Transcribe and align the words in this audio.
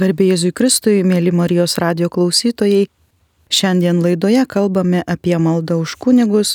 Garbė 0.00 0.30
Jėzui 0.30 0.54
Kristui, 0.56 1.02
mėly 1.04 1.28
Marijos 1.36 1.74
radio 1.82 2.06
klausytojai, 2.08 2.86
šiandien 3.52 3.98
laidoje 4.00 4.46
kalbame 4.48 5.02
apie 5.04 5.34
maldą 5.36 5.76
už 5.82 5.98
kunigus. 6.00 6.54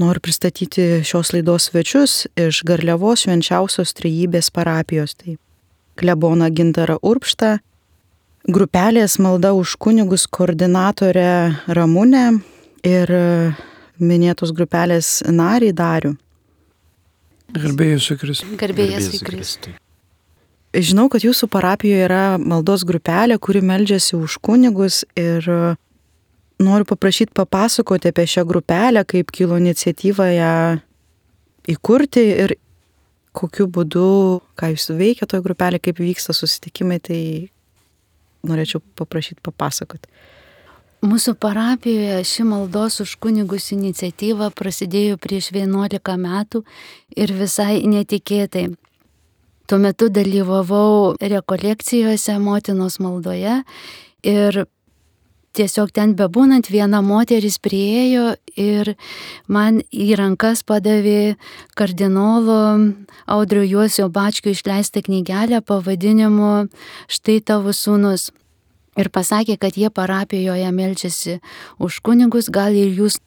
Noriu 0.00 0.22
pristatyti 0.24 1.02
šios 1.04 1.34
laidos 1.34 1.66
svečius 1.68 2.14
iš 2.40 2.62
Garliavos 2.64 3.26
švenčiausios 3.26 3.92
trejybės 3.98 4.48
parapijos. 4.56 5.12
Tai 5.20 5.36
klebona 6.00 6.48
Gintara 6.48 6.96
Urpšta, 7.04 7.58
grupelės 8.48 9.18
malda 9.20 9.52
už 9.58 9.76
kunigus 9.76 10.24
koordinatorė 10.24 11.28
Ramūnė 11.68 12.24
ir 12.88 13.14
minėtos 14.00 14.56
grupelės 14.56 15.18
narį 15.28 15.74
Dariu. 15.76 16.16
Garbėjus 17.52 18.08
Kristui. 18.16 18.56
Garbėjus 18.56 19.20
Kristui. 19.28 19.76
Žinau, 20.70 21.08
kad 21.10 21.24
jūsų 21.26 21.48
parapijoje 21.50 22.04
yra 22.06 22.24
maldos 22.38 22.84
grupelė, 22.86 23.40
kuri 23.42 23.58
meldžiasi 23.66 24.14
už 24.14 24.36
kunigus 24.38 25.02
ir 25.18 25.42
e, 25.50 25.74
noriu 26.62 26.86
paprašyti 26.86 27.34
papasakoti 27.34 28.12
apie 28.12 28.26
šią 28.30 28.44
grupelę, 28.46 29.02
kaip 29.02 29.32
kilo 29.34 29.58
iniciatyva 29.58 30.28
ją 30.30 30.52
įkurti 31.74 32.22
ir 32.44 32.54
kokiu 33.34 33.66
būdu, 33.66 34.42
ką 34.54 34.70
jūs 34.70 34.92
veikia 34.94 35.26
toje 35.26 35.42
grupelė, 35.42 35.80
kaip 35.82 35.98
vyksta 35.98 36.34
susitikimai, 36.38 37.00
tai 37.02 37.22
norėčiau 38.46 38.82
paprašyti 38.98 39.42
papasakoti. 39.42 40.06
Mūsų 41.00 41.34
parapijoje 41.40 42.20
ši 42.28 42.44
maldos 42.44 43.00
už 43.02 43.16
kunigus 43.24 43.70
iniciatyva 43.72 44.50
prasidėjo 44.54 45.16
prieš 45.18 45.50
11 45.56 46.16
metų 46.20 46.62
ir 47.16 47.34
visai 47.34 47.80
netikėtai. 47.88 48.68
Tuo 49.70 49.78
metu 49.78 50.08
dalyvavau 50.10 51.14
rekolekcijose 51.22 52.34
motinos 52.42 52.96
maldoje 52.98 53.60
ir 54.26 54.58
tiesiog 55.54 55.92
ten 55.94 56.16
bebūnant 56.18 56.66
viena 56.74 56.98
moteris 57.06 57.60
priejo 57.62 58.32
ir 58.58 58.90
man 59.46 59.78
į 59.94 60.08
rankas 60.18 60.64
padavė 60.66 61.36
kardinolo 61.78 62.58
Audrio 63.30 63.62
Juosio 63.62 64.10
Bačkio 64.10 64.50
išleistą 64.50 65.04
knygelę 65.06 65.62
pavadinimu 65.62 66.66
Štai 67.06 67.38
tavo 67.38 67.70
sūnus. 67.70 68.32
Ir 68.98 69.14
pasakė, 69.14 69.54
kad 69.54 69.78
jie 69.78 69.86
parapijoje 69.86 70.66
melčiasi 70.74 71.38
už 71.78 72.02
kunigus, 72.02 72.50
gal 72.50 72.74
ir 72.74 72.90
jūs 72.90 73.22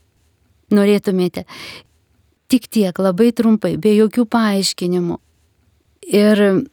norėtumėte. 0.76 1.48
Tik 2.52 2.68
tiek, 2.68 3.00
labai 3.00 3.32
trumpai, 3.32 3.78
be 3.80 3.96
jokių 3.96 4.28
paaiškinimų. 4.28 5.24
Ir 6.08 6.66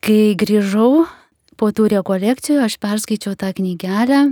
kai 0.00 0.34
grįžau 0.38 1.06
po 1.60 1.70
tų 1.76 1.90
rekolekcijų, 1.92 2.62
aš 2.64 2.78
perskaičiau 2.80 3.36
tą 3.36 3.52
knygelę. 3.56 4.30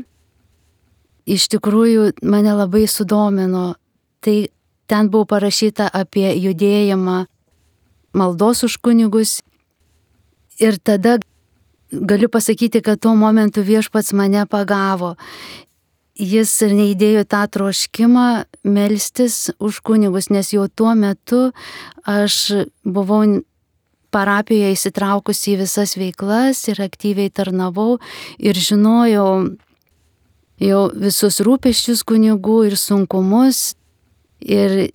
Iš 1.28 1.48
tikrųjų, 1.52 2.14
mane 2.24 2.54
labai 2.56 2.86
sudomino. 2.88 3.74
Tai 4.24 4.36
ten 4.88 5.10
buvo 5.12 5.28
parašyta 5.28 5.90
apie 5.92 6.30
judėjimą 6.40 7.26
maldos 8.16 8.64
už 8.64 8.78
kunigus. 8.80 9.42
Ir 10.58 10.80
tada 10.80 11.18
galiu 11.92 12.28
pasakyti, 12.28 12.80
kad 12.80 13.00
tuo 13.00 13.14
momentu 13.14 13.62
viešpats 13.62 14.12
mane 14.16 14.46
pagavo. 14.48 15.16
Jis 16.18 16.50
ir 16.66 16.72
neįdėjo 16.74 17.22
tą 17.30 17.44
troškimą 17.46 18.26
melstis 18.66 19.52
už 19.62 19.78
kunigus, 19.86 20.32
nes 20.34 20.50
jau 20.50 20.66
tuo 20.66 20.96
metu 20.98 21.52
aš 22.02 22.66
buvau 22.82 23.22
parapijoje 24.14 24.74
įsitraukusi 24.76 25.54
į 25.54 25.62
visas 25.64 25.96
veiklas 25.98 26.62
ir 26.70 26.80
aktyviai 26.84 27.32
tarnavau 27.32 27.98
ir 28.38 28.56
žinojau 28.56 29.30
jau 30.62 30.84
visus 30.94 31.40
rūpeščius 31.44 32.04
kunigų 32.08 32.62
ir 32.70 32.78
sunkumus. 32.78 33.74
Ir 34.38 34.90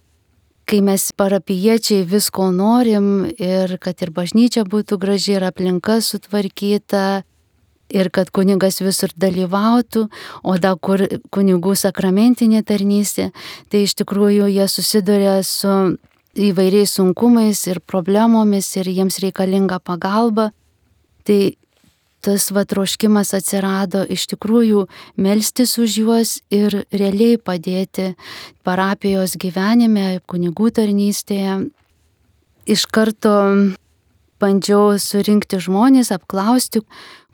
kai 0.69 0.79
mes 0.83 1.09
parapiečiai 1.19 2.05
visko 2.07 2.49
norim 2.55 3.27
ir 3.35 3.77
kad 3.83 3.99
ir 4.03 4.13
bažnyčia 4.15 4.63
būtų 4.63 4.97
graži 4.99 5.37
ir 5.37 5.47
aplinka 5.49 5.99
sutvarkyta. 6.01 7.23
Ir 7.93 8.07
kad 8.09 8.31
kunigas 8.33 8.79
visur 8.81 9.11
dalyvautų, 9.19 10.07
o 10.41 10.53
da 10.57 10.71
kur 10.81 11.03
kunigų 11.35 11.75
sakramentinė 11.77 12.63
tarnystė, 12.65 13.27
tai 13.69 13.83
iš 13.85 13.93
tikrųjų 13.99 14.47
jie 14.49 14.65
susiduria 14.71 15.35
su 15.45 15.99
įvairiais 16.33 16.95
sunkumais 16.97 17.61
ir 17.69 17.79
problemomis 17.79 18.71
ir 18.77 18.89
jiems 18.89 19.19
reikalinga 19.21 19.79
pagalba. 19.79 20.51
Tai 21.23 21.53
tas 22.23 22.49
vatroškimas 22.55 23.33
atsirado 23.35 24.03
iš 24.07 24.25
tikrųjų 24.31 24.85
melstis 25.19 25.75
už 25.77 25.97
juos 25.99 26.33
ir 26.53 26.85
realiai 26.91 27.37
padėti 27.37 28.13
parapijos 28.63 29.35
gyvenime, 29.39 30.21
kunigų 30.25 30.71
tarnystėje. 30.79 31.67
Iš 32.63 32.85
karto 32.87 33.35
bandžiau 34.39 34.95
surinkti 34.99 35.59
žmonės, 35.59 36.13
apklausti, 36.15 36.83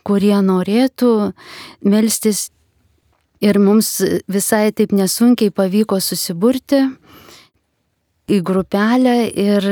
kurie 0.03 0.35
norėtų 0.41 1.33
melstis. 1.85 2.49
Ir 3.39 3.55
mums 3.55 4.01
visai 4.27 4.73
taip 4.75 4.91
nesunkiai 4.91 5.53
pavyko 5.55 6.01
susiburti 6.03 6.81
į 8.29 8.39
grupelę 8.45 9.15
ir 9.27 9.65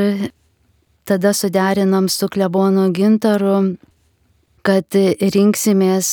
tada 1.08 1.32
suderinam 1.34 2.10
su 2.10 2.28
klebonu 2.28 2.90
gintaru, 2.96 3.78
kad 4.66 4.98
rinksimės 5.22 6.10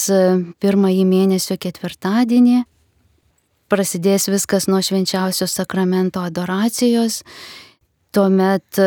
pirmąjį 0.62 1.04
mėnesio 1.08 1.56
ketvirtadienį. 1.58 2.62
Prasidės 3.72 4.28
viskas 4.30 4.68
nuo 4.70 4.78
švenčiausio 4.84 5.48
sakramento 5.50 6.22
adoracijos. 6.22 7.22
Tuomet 8.14 8.78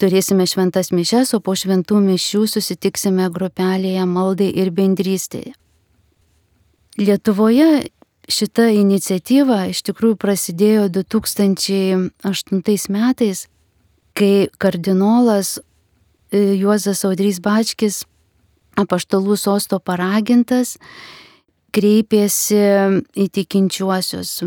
turėsime 0.00 0.44
šventas 0.48 0.90
mišes, 0.92 1.32
o 1.36 1.40
po 1.40 1.54
šventų 1.56 2.02
mišių 2.04 2.44
susitiksime 2.50 3.30
grupelėje 3.32 4.04
maldai 4.10 4.50
ir 4.52 4.72
bendrystėje. 4.76 5.54
Lietuvoje 7.00 7.88
šita 8.30 8.68
iniciatyva 8.74 9.66
iš 9.70 9.82
tikrųjų 9.88 10.16
prasidėjo 10.20 10.88
2008 10.94 12.92
metais, 12.94 13.46
kai 14.16 14.48
kardinolas 14.60 15.58
e, 15.58 15.62
Juozas 16.60 17.04
Audrys 17.08 17.40
Bačkis, 17.42 18.04
apaštalų 18.80 19.36
sosto 19.38 19.80
paragintas, 19.82 20.76
kreipėsi 21.74 22.60
į 23.14 23.26
tikinčiuosius. 23.34 24.38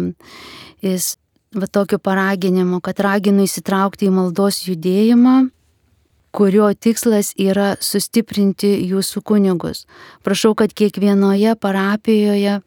Jis 0.83 1.15
va 1.55 1.67
tokiu 1.67 1.99
paraginimu, 2.01 2.81
kad 2.83 2.99
raginu 3.03 3.45
įsitraukti 3.47 4.09
į 4.09 4.15
maldos 4.15 4.63
judėjimą 4.67 5.37
kurio 6.33 6.67
tikslas 6.73 7.31
yra 7.37 7.75
sustiprinti 7.81 8.71
jūsų 8.89 9.21
kunigus. 9.21 9.83
Prašau, 10.25 10.55
kad 10.57 10.73
kiekvienoje 10.73 11.53
parapijoje 11.61 12.59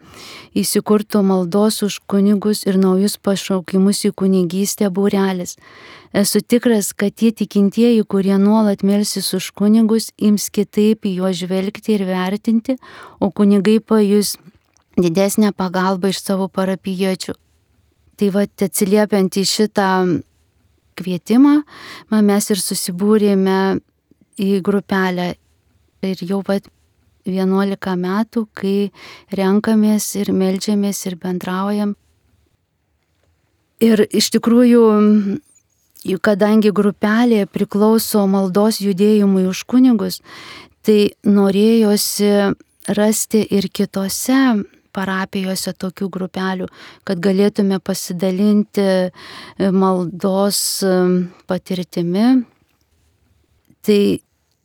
įsikurtų 0.54 1.22
maldos 1.26 1.82
už 1.82 1.98
kunigus 2.06 2.62
ir 2.68 2.78
naujus 2.78 3.18
pašaukimus 3.18 4.04
į 4.06 4.12
kunigystę 4.22 4.90
būrelis. 4.94 5.56
Esu 6.16 6.40
tikras, 6.40 6.92
kad 6.94 7.16
tie 7.18 7.32
tikintieji, 7.34 8.04
kurie 8.06 8.38
nuolat 8.38 8.86
melsis 8.86 9.32
už 9.34 9.50
kunigus, 9.58 10.12
ims 10.16 10.46
kitaip 10.54 11.04
į 11.04 11.16
juos 11.18 11.42
žvelgti 11.42 11.98
ir 11.98 12.06
vertinti, 12.08 12.78
o 13.20 13.32
kunigai 13.34 13.80
pajus 13.82 14.36
didesnę 14.96 15.50
pagalbą 15.52 16.14
iš 16.14 16.22
savo 16.22 16.46
parapiečių. 16.48 17.34
Tai 18.16 18.30
va, 18.32 18.46
atsiliepiant 18.46 19.36
į 19.36 19.44
šitą 19.44 19.90
kvietimą, 20.96 21.60
mes 22.10 22.50
ir 22.52 22.62
susibūrėme 22.62 23.58
į 24.40 24.60
grupelę. 24.64 25.34
Ir 26.06 26.22
jau 26.28 26.42
pat 26.46 26.68
11 27.26 27.96
metų, 27.98 28.46
kai 28.54 28.90
renkamės 29.34 30.12
ir 30.20 30.32
melžiamės 30.32 31.02
ir 31.08 31.16
bendraujam. 31.22 31.96
Ir 33.82 34.06
iš 34.08 34.30
tikrųjų, 34.36 34.84
kadangi 36.24 36.72
grupelė 36.72 37.44
priklauso 37.50 38.24
maldos 38.30 38.80
judėjimui 38.80 39.44
už 39.50 39.64
kunigus, 39.68 40.22
tai 40.86 41.16
norėjosi 41.26 42.54
rasti 42.96 43.42
ir 43.50 43.68
kitose 43.68 44.62
parapijose 44.96 45.74
tokių 45.76 46.08
grupelių, 46.16 46.68
kad 47.06 47.20
galėtume 47.22 47.78
pasidalinti 47.84 48.86
e, 48.86 49.10
maldos 49.70 50.60
e, 50.82 50.94
patirtimi. 51.50 52.28
Tai 53.86 54.00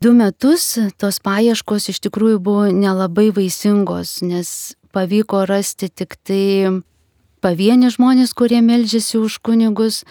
du 0.01 0.13
metus 0.17 0.69
tos 1.01 1.19
paieškos 1.23 1.91
iš 1.93 1.99
tikrųjų 2.07 2.39
buvo 2.41 2.69
nelabai 2.73 3.29
vaisingos, 3.35 4.21
nes 4.25 4.73
pavyko 4.95 5.45
rasti 5.49 5.91
tik 5.91 6.17
tai 6.25 6.81
pavieni 7.41 7.89
žmonės, 7.93 8.33
kurie 8.37 8.61
melžiasi 8.65 9.19
už 9.21 9.39
kunigus, 9.45 10.03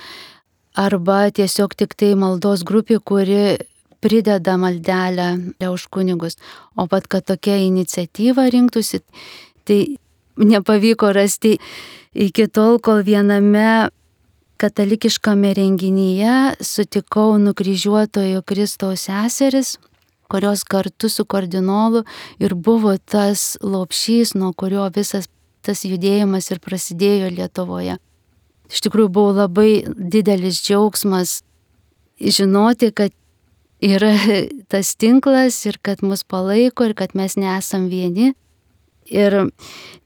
arba 0.74 1.30
tiesiog 1.34 1.74
tik 1.78 1.94
tai 1.98 2.14
maldos 2.18 2.64
grupė, 2.66 3.00
kuri 3.02 3.58
prideda 4.00 4.56
maldelę 4.56 5.54
už 5.60 5.88
kunigus. 5.92 6.38
O 6.76 6.86
pat, 6.86 7.06
kad 7.06 7.26
tokia 7.26 7.58
iniciatyva 7.66 8.48
rinktųsi, 8.50 9.02
tai 9.64 9.98
nepavyko 10.36 11.12
rasti 11.12 11.56
iki 12.14 12.46
tol, 12.48 12.78
kol 12.78 13.02
viename 13.06 13.90
katalikiškame 14.60 15.54
renginyje 15.56 16.56
sutikau 16.60 17.38
nukryžiuotojo 17.40 18.42
Kristaus 18.42 19.06
seseris, 19.08 19.78
kurios 20.28 20.64
kartu 20.64 21.08
su 21.08 21.24
kardinolu 21.24 22.04
ir 22.38 22.54
buvo 22.54 22.96
tas 22.98 23.56
lopšys, 23.62 24.34
nuo 24.34 24.52
kurio 24.52 24.86
visas 24.94 25.30
tas 25.64 25.84
judėjimas 25.84 26.50
ir 26.52 26.60
prasidėjo 26.64 27.30
Lietuvoje. 27.36 27.98
Iš 28.70 28.84
tikrųjų 28.86 29.10
buvo 29.12 29.32
labai 29.42 29.70
didelis 29.88 30.60
džiaugsmas 30.62 31.40
žinoti, 32.20 32.92
kad 32.94 33.12
yra 33.80 34.14
tas 34.72 34.94
tinklas 34.96 35.58
ir 35.66 35.80
kad 35.82 36.04
mus 36.06 36.24
palaiko 36.24 36.88
ir 36.88 36.94
kad 36.94 37.16
mes 37.18 37.36
nesam 37.40 37.88
vieni. 37.92 38.34
Ir 39.10 39.50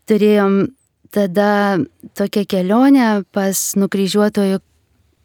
turėjom 0.09 0.67
tada 1.15 1.79
tokią 2.19 2.45
kelionę 2.51 3.09
pas 3.33 3.61
nukryžiuotojų 3.79 4.61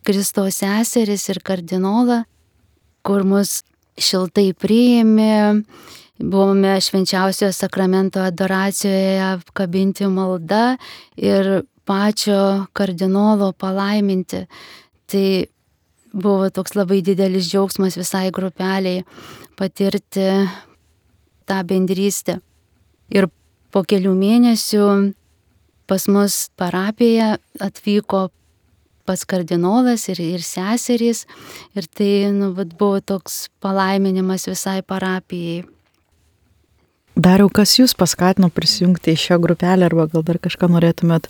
Kristaus 0.06 0.62
seseris 0.62 1.28
ir 1.30 1.42
kardinolą, 1.46 2.24
kur 3.06 3.26
mus 3.28 3.60
šiltai 4.00 4.54
priėmė, 4.58 5.64
buvome 6.20 6.76
švenčiausiojo 6.84 7.52
sakramento 7.56 8.22
adoracijoje 8.24 9.20
apkabinti 9.24 10.08
malda 10.12 10.78
ir 11.18 11.64
pačio 11.90 12.68
kardinolo 12.74 13.52
palaiminti. 13.58 14.46
Tai 15.10 15.28
buvo 16.14 16.50
toks 16.54 16.76
labai 16.78 17.02
didelis 17.06 17.50
džiaugsmas 17.50 17.98
visai 18.00 18.30
grupeliai 18.36 19.04
patirti 19.60 20.28
tą 21.50 21.60
bendrystę. 21.66 22.40
Ir 23.10 23.28
po 23.74 23.84
kelių 23.88 24.14
mėnesių 24.18 24.90
pas 25.90 26.06
mus 26.12 26.50
parapiją 26.60 27.38
atvyko 27.62 28.28
pats 29.10 29.26
kardinolas 29.26 30.06
ir, 30.12 30.22
ir 30.22 30.46
seserys. 30.46 31.26
Ir 31.78 31.90
tai 31.90 32.30
nu, 32.36 32.52
vat, 32.58 32.76
buvo 32.78 33.02
toks 33.02 33.48
palaiminimas 33.64 34.46
visai 34.52 34.82
parapijai. 34.86 35.64
Dariau, 37.20 37.50
kas 37.52 37.74
jūs 37.80 37.96
paskatino 38.00 38.48
prisijungti 38.54 39.16
į 39.16 39.22
šią 39.26 39.40
grupelę 39.44 39.90
arba 39.90 40.06
gal 40.12 40.24
dar 40.24 40.38
kažką 40.40 40.70
norėtumėt 40.72 41.28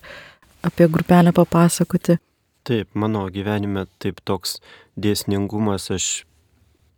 apie 0.68 0.90
grupelę 0.92 1.32
papasakoti? 1.34 2.20
Taip, 2.68 2.92
mano 2.94 3.24
gyvenime 3.34 3.88
taip 4.04 4.20
toks 4.28 4.60
dėsningumas, 5.00 5.88
aš 5.96 6.10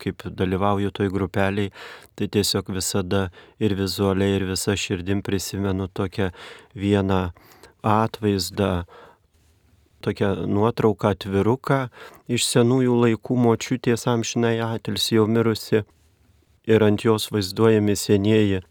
kaip 0.02 0.26
dalyvauju 0.26 0.92
toj 0.98 1.12
grupeliai, 1.14 1.72
tai 2.16 2.28
tiesiog 2.34 2.74
visada 2.74 3.30
ir 3.62 3.76
vizualiai, 3.78 4.36
ir 4.40 4.48
visa 4.50 4.76
širdim 4.76 5.22
prisimenu 5.26 5.88
tokią 5.88 6.32
vieną 6.76 7.22
atvaizdą, 7.86 8.84
tokią 10.02 10.34
nuotrauką 10.50 11.14
atviruką 11.14 11.80
iš 12.32 12.46
senųjų 12.50 12.98
laikų 13.06 13.38
močiutės 13.46 14.08
amžinai 14.10 14.58
atilsi 14.66 15.18
jau 15.20 15.28
mirusi 15.30 15.84
ir 16.70 16.86
ant 16.86 17.06
jos 17.06 17.30
vaizduojami 17.34 17.96
senieji, 17.98 18.62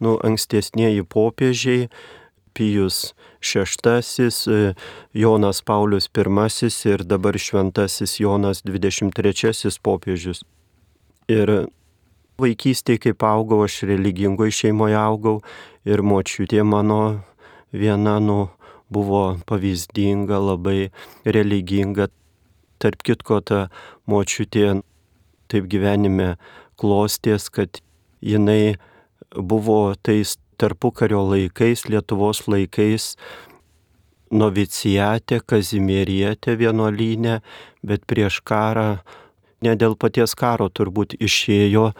nu, 0.00 0.18
ankstesnieji 0.24 1.04
popiežiai, 1.04 1.88
Pijus 2.54 3.14
VI, 3.44 4.74
Jonas 5.12 5.60
Paulius 5.62 6.08
I 6.08 6.88
ir 6.88 7.04
dabar 7.04 7.38
šventasis 7.38 8.18
Jonas 8.20 8.62
XXIII 8.64 9.78
popiežius. 9.82 10.44
Ir 11.28 11.68
vaikystėje, 12.40 12.98
kaip 13.08 13.22
augau, 13.22 13.62
aš 13.64 13.84
religingoje 13.88 14.52
šeimoje 14.52 14.96
augau 14.98 15.40
ir 15.84 16.02
močiutė 16.02 16.64
mano 16.64 17.22
viena, 17.72 18.18
nu, 18.20 18.48
buvo 18.90 19.38
pavyzdinga, 19.46 20.38
labai 20.38 20.90
religinga. 21.24 22.08
Tarp 22.82 23.04
kitko, 23.06 23.40
ta 23.40 23.68
močiutė 24.10 24.82
taip 25.48 25.68
gyvenime 25.70 26.34
klostės, 26.80 27.48
kad 27.48 27.80
jinai 28.24 28.76
buvo 29.34 29.94
tais 30.02 30.36
tarpukario 30.56 31.22
laikais, 31.28 31.86
Lietuvos 31.90 32.44
laikais 32.48 33.14
novicijate, 34.34 35.40
kazimierietė 35.46 36.56
vienuolynė, 36.58 37.38
bet 37.86 38.06
prieš 38.10 38.40
karą, 38.46 38.98
ne 39.62 39.74
dėl 39.78 39.96
paties 40.00 40.34
karo 40.38 40.68
turbūt 40.68 41.16
išėjo 41.22 41.92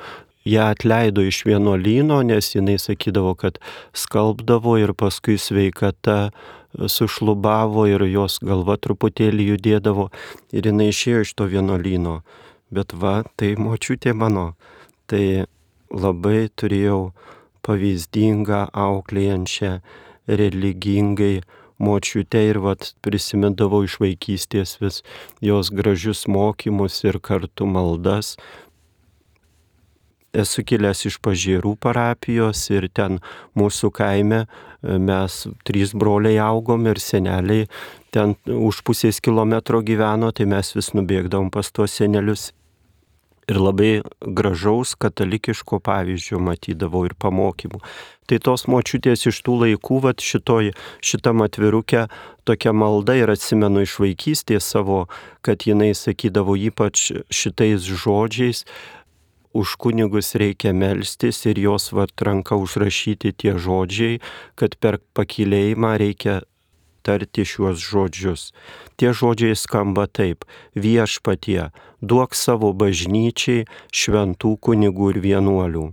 ją 0.44 0.66
atleido 0.74 1.24
iš 1.24 1.44
vienuolyno, 1.48 2.20
nes 2.26 2.50
jinai 2.54 2.76
sakydavo, 2.80 3.34
kad 3.38 3.58
skalbdavo 3.96 4.76
ir 4.82 4.92
paskui 4.96 5.38
sveikata 5.40 6.30
sušlubavo 6.74 7.86
ir 7.88 8.04
jos 8.10 8.40
galva 8.42 8.76
truputėlį 8.76 9.52
judėdavo 9.54 10.10
ir 10.52 10.68
jinai 10.70 10.90
išėjo 10.92 11.24
iš 11.24 11.34
to 11.38 11.48
vienuolyno. 11.52 12.20
Bet 12.74 12.92
va, 12.98 13.22
tai 13.38 13.54
močiutė 13.60 14.14
mano, 14.18 14.52
tai 15.06 15.46
labai 15.94 16.48
turėjau 16.58 17.12
pavyzdingą, 17.66 18.66
auklėjančią, 18.72 19.78
religingai 20.28 21.42
močiutę 21.78 22.44
ir 22.50 22.60
vat 22.64 22.92
prisimindavau 23.04 23.82
iš 23.84 23.98
vaikystės 24.02 24.76
vis 24.82 25.02
jos 25.44 25.72
gražius 25.74 26.24
mokymus 26.30 27.02
ir 27.04 27.18
kartu 27.18 27.66
maldas, 27.66 28.36
esu 30.34 30.64
kilęs 30.66 31.04
iš 31.08 31.18
pažėrų 31.24 31.74
parapijos 31.82 32.66
ir 32.74 32.88
ten 32.90 33.20
mūsų 33.58 33.90
kaime 33.94 34.40
e, 34.44 34.98
mes 34.98 35.44
trys 35.66 35.94
broliai 35.94 36.40
augom 36.42 36.88
ir 36.90 37.00
seneliai 37.02 37.68
ten 38.14 38.34
už 38.46 38.82
pusės 38.86 39.20
kilometro 39.22 39.82
gyveno, 39.82 40.30
tai 40.34 40.46
mes 40.50 40.74
vis 40.76 40.92
nubėgdavom 40.94 41.50
pas 41.54 41.70
tuos 41.74 41.94
senelius. 41.98 42.50
Ir 43.50 43.60
labai 43.60 43.92
gražaus 44.24 44.94
katalikiško 44.96 45.80
pavyzdžio 45.84 46.40
matydavau 46.40 47.04
ir 47.04 47.12
pamokymų. 47.20 47.82
Tai 48.24 48.38
tos 48.40 48.64
močiutės 48.72 49.26
iš 49.28 49.42
tų 49.44 49.58
laikų, 49.60 50.00
vat 50.06 50.24
šitoj, 50.24 50.72
šitam 51.04 51.44
atvirukė 51.44 52.06
tokia 52.48 52.72
malda 52.72 53.18
ir 53.20 53.32
atsimenu 53.34 53.84
iš 53.84 53.98
vaikystės 54.00 54.64
savo, 54.72 55.04
kad 55.44 55.66
jinai 55.68 55.92
sakydavo 55.92 56.56
ypač 56.56 57.10
šitais 57.28 57.84
žodžiais, 57.84 58.64
už 59.54 59.76
kunigus 59.78 60.34
reikia 60.34 60.72
melstis 60.74 61.44
ir 61.46 61.60
jos 61.62 61.92
vat 61.94 62.10
ranka 62.26 62.56
užrašyti 62.58 63.36
tie 63.38 63.54
žodžiai, 63.54 64.18
kad 64.58 64.74
per 64.82 64.98
pakilėjimą 65.14 65.94
reikia 66.02 66.40
tarti 67.06 67.44
šiuos 67.44 67.82
žodžius. 67.84 68.52
Tie 68.96 69.12
žodžiai 69.12 69.56
skamba 69.56 70.06
taip- 70.06 70.44
viešpatie, 70.84 71.70
duok 72.00 72.34
savo 72.34 72.72
bažnyčiai 72.72 73.66
šventų 73.92 74.56
kunigų 74.64 75.14
ir 75.14 75.20
vienuolių. 75.28 75.86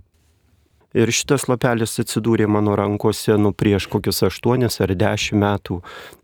Ir 0.92 1.08
šitas 1.08 1.46
lapelis 1.48 1.96
atsidūrė 2.02 2.44
mano 2.52 2.74
rankose 2.76 3.38
nu 3.40 3.54
prieš 3.56 3.86
kokius 3.92 4.20
aštuonis 4.28 4.76
ar 4.84 4.92
dešimt 4.92 5.40
metų. 5.40 5.78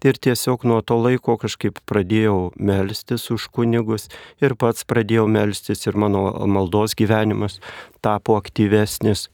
Ir 0.04 0.20
tiesiog 0.20 0.66
nuo 0.68 0.82
to 0.84 0.98
laiko 1.00 1.38
kažkaip 1.40 1.80
pradėjau 1.88 2.52
melstis 2.60 3.30
už 3.32 3.48
kunigus 3.48 4.08
ir 4.44 4.54
pats 4.60 4.84
pradėjau 4.84 5.24
melstis 5.24 5.88
ir 5.88 5.96
mano 5.96 6.28
maldos 6.44 6.94
gyvenimas 6.94 7.60
tapo 8.04 8.36
aktyvesnis. 8.36 9.28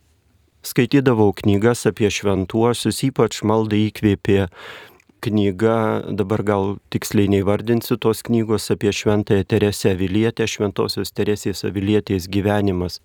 Skaitydavau 0.64 1.34
knygas 1.36 1.84
apie 1.90 2.08
šventuosius, 2.08 3.02
ypač 3.10 3.42
maldą 3.44 3.76
įkvėpė 3.90 4.46
knyga, 5.24 6.04
dabar 6.20 6.44
gal 6.44 6.76
tiksliai 6.92 7.30
neįvardinsiu 7.32 7.96
tos 7.96 8.22
knygos 8.26 8.70
apie 8.74 8.92
šventąją 8.92 9.48
Teresę 9.48 9.94
Avilietę, 9.96 10.46
šventosios 10.50 11.14
Teresės 11.16 11.64
Avilietės 11.64 12.28
gyvenimas 12.28 13.00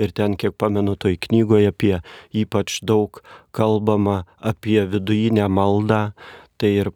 ir 0.00 0.12
ten, 0.16 0.36
kiek 0.40 0.56
pamenu, 0.56 0.96
toj 0.96 1.18
knygoje 1.26 1.70
apie 1.72 1.94
ypač 2.32 2.80
daug 2.86 3.20
kalbama 3.56 4.24
apie 4.38 4.80
vidujinę 4.88 5.48
maldą, 5.48 6.02
tai 6.60 6.72
ir 6.82 6.92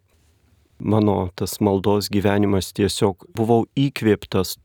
mano 0.79 1.31
tas 1.37 1.61
maldos 1.61 2.11
gyvenimas 2.13 2.73
tiesiog 2.77 3.29
buvau 3.37 3.65
įkvėptas 3.79 4.59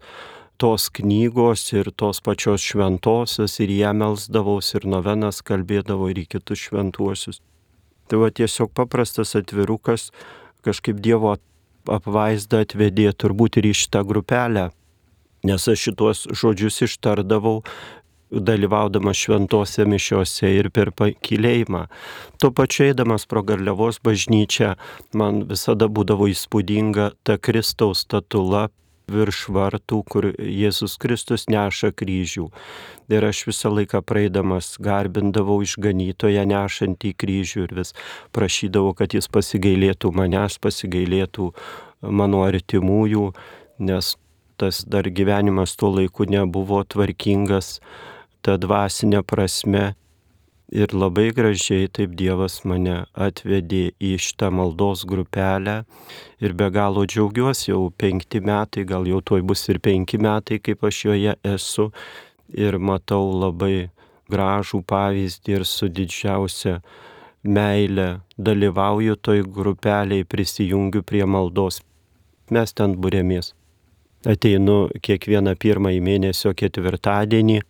tos 0.59 0.89
knygos 0.91 1.69
ir 1.73 1.91
tos 1.95 2.19
pačios 2.23 2.63
šventosios 2.63 3.59
ir 3.63 3.71
ją 3.71 3.93
melsdavaus 3.95 4.73
ir 4.75 4.87
novenas 4.95 5.43
kalbėdavo 5.45 6.09
ir 6.11 6.25
į 6.25 6.25
kitus 6.35 6.67
šventuosius. 6.67 7.39
Tai 8.09 8.23
va 8.23 8.31
tiesiog 8.33 8.73
paprastas 8.73 9.35
atvirukas 9.37 10.09
kažkaip 10.65 10.97
Dievo 10.99 11.35
apvaizda 11.89 12.63
atvedė 12.65 13.11
turbūt 13.13 13.61
ir 13.61 13.69
į 13.69 13.75
šitą 13.83 14.03
grupelę, 14.07 14.69
nes 15.47 15.67
aš 15.71 15.85
šitos 15.87 16.25
žodžius 16.41 16.81
ištardavau 16.89 17.61
dalyvaudamas 18.29 19.17
šventose 19.17 19.85
mišiose 19.89 20.51
ir 20.53 20.69
per 20.73 20.91
pakilėjimą. 20.93 21.85
Tuo 22.37 22.51
pačiu 22.53 22.89
eidamas 22.89 23.25
pro 23.29 23.41
Garliavos 23.45 24.01
bažnyčią 24.05 24.75
man 25.17 25.45
visada 25.49 25.89
būdavo 25.89 26.29
įspūdinga 26.29 27.11
ta 27.25 27.39
Kristaus 27.41 28.05
statula 28.05 28.67
virš 29.11 29.41
vartų, 29.55 29.99
kur 30.09 30.29
Jėzus 30.37 30.97
Kristus 31.01 31.47
neša 31.51 31.91
kryžių. 31.97 32.47
Ir 33.09 33.25
aš 33.25 33.43
visą 33.49 33.71
laiką 33.73 34.01
praeidamas 34.05 34.75
garbindavau 34.81 35.59
išganytoje 35.65 36.45
nešantį 36.49 37.13
kryžių 37.17 37.65
ir 37.65 37.75
vis 37.81 37.93
prašydavau, 38.35 38.93
kad 38.97 39.15
jis 39.17 39.29
pasigailėtų 39.31 40.13
manęs, 40.15 40.59
pasigailėtų 40.61 41.51
mano 42.01 42.43
artimųjų, 42.47 43.31
nes 43.81 44.15
tas 44.59 44.83
dar 44.83 45.07
gyvenimas 45.09 45.75
tuo 45.79 45.93
laiku 45.95 46.27
nebuvo 46.27 46.83
tvarkingas, 46.83 47.79
ta 48.43 48.57
dvasinė 48.59 49.23
prasme. 49.23 49.93
Ir 50.69 50.93
labai 50.93 51.31
gražiai 51.33 51.87
taip 51.89 52.11
Dievas 52.13 52.59
mane 52.69 52.99
atvedė 53.17 53.89
į 53.97 54.11
šitą 54.21 54.51
maldos 54.53 55.01
grupelę 55.09 55.79
ir 56.37 56.53
be 56.53 56.67
galo 56.69 57.07
džiaugiuosi, 57.09 57.71
jau 57.71 57.87
penkti 57.89 58.37
metai, 58.45 58.85
gal 58.85 59.07
jau 59.09 59.17
tuoj 59.21 59.41
bus 59.49 59.65
ir 59.73 59.79
penki 59.81 60.19
metai, 60.21 60.59
kaip 60.61 60.85
aš 60.85 60.99
joje 61.07 61.33
esu 61.41 61.89
ir 62.53 62.77
matau 62.77 63.31
labai 63.33 63.89
gražų 64.29 64.83
pavyzdį 64.85 65.57
ir 65.57 65.65
su 65.65 65.89
didžiausia 65.89 66.77
meilė 67.43 68.19
dalyvauju 68.37 69.17
toj 69.25 69.41
grupeliai, 69.49 70.21
prisijungiu 70.21 71.01
prie 71.01 71.25
maldos. 71.25 71.81
Mes 72.53 72.77
ten 72.77 72.93
būrėmės. 72.93 73.55
Ateinu 74.27 74.89
kiekvieną 75.01 75.55
pirmąjį 75.57 75.99
mėnesio 76.03 76.53
ketvirtadienį 76.53 77.61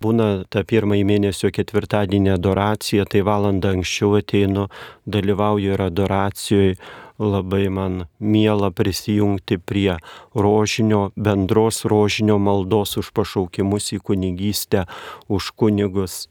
būna 0.00 0.46
tą 0.52 0.62
pirmąjį 0.64 1.04
mėnesio 1.08 1.50
ketvirtadienį 1.52 2.32
adoracija, 2.34 3.04
tai 3.04 3.22
valandą 3.26 3.74
anksčiau 3.76 4.16
ateinu, 4.20 4.68
dalyvauju 5.06 5.74
ir 5.74 5.82
adoracijoje, 5.84 6.76
labai 7.20 7.68
man 7.68 8.06
miela 8.18 8.70
prisijungti 8.72 9.58
prie 9.58 9.98
rožinio, 10.34 11.10
bendros 11.16 11.84
rožinio 11.84 12.38
maldos 12.40 12.96
už 12.96 13.12
pašaukimus 13.12 13.92
į 13.96 14.00
kunigystę, 14.00 14.86
už 15.28 15.52
kunigus. 15.52 16.28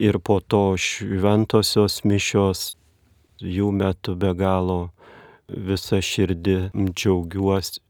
Ir 0.00 0.18
po 0.20 0.40
to 0.40 0.76
šventosios 0.76 2.02
mišios, 2.04 2.76
jų 3.40 3.70
metu 3.72 4.16
be 4.16 4.32
galo 4.36 4.90
visą 5.48 6.00
širdį 6.04 6.56
džiaugiuosi 6.72 7.80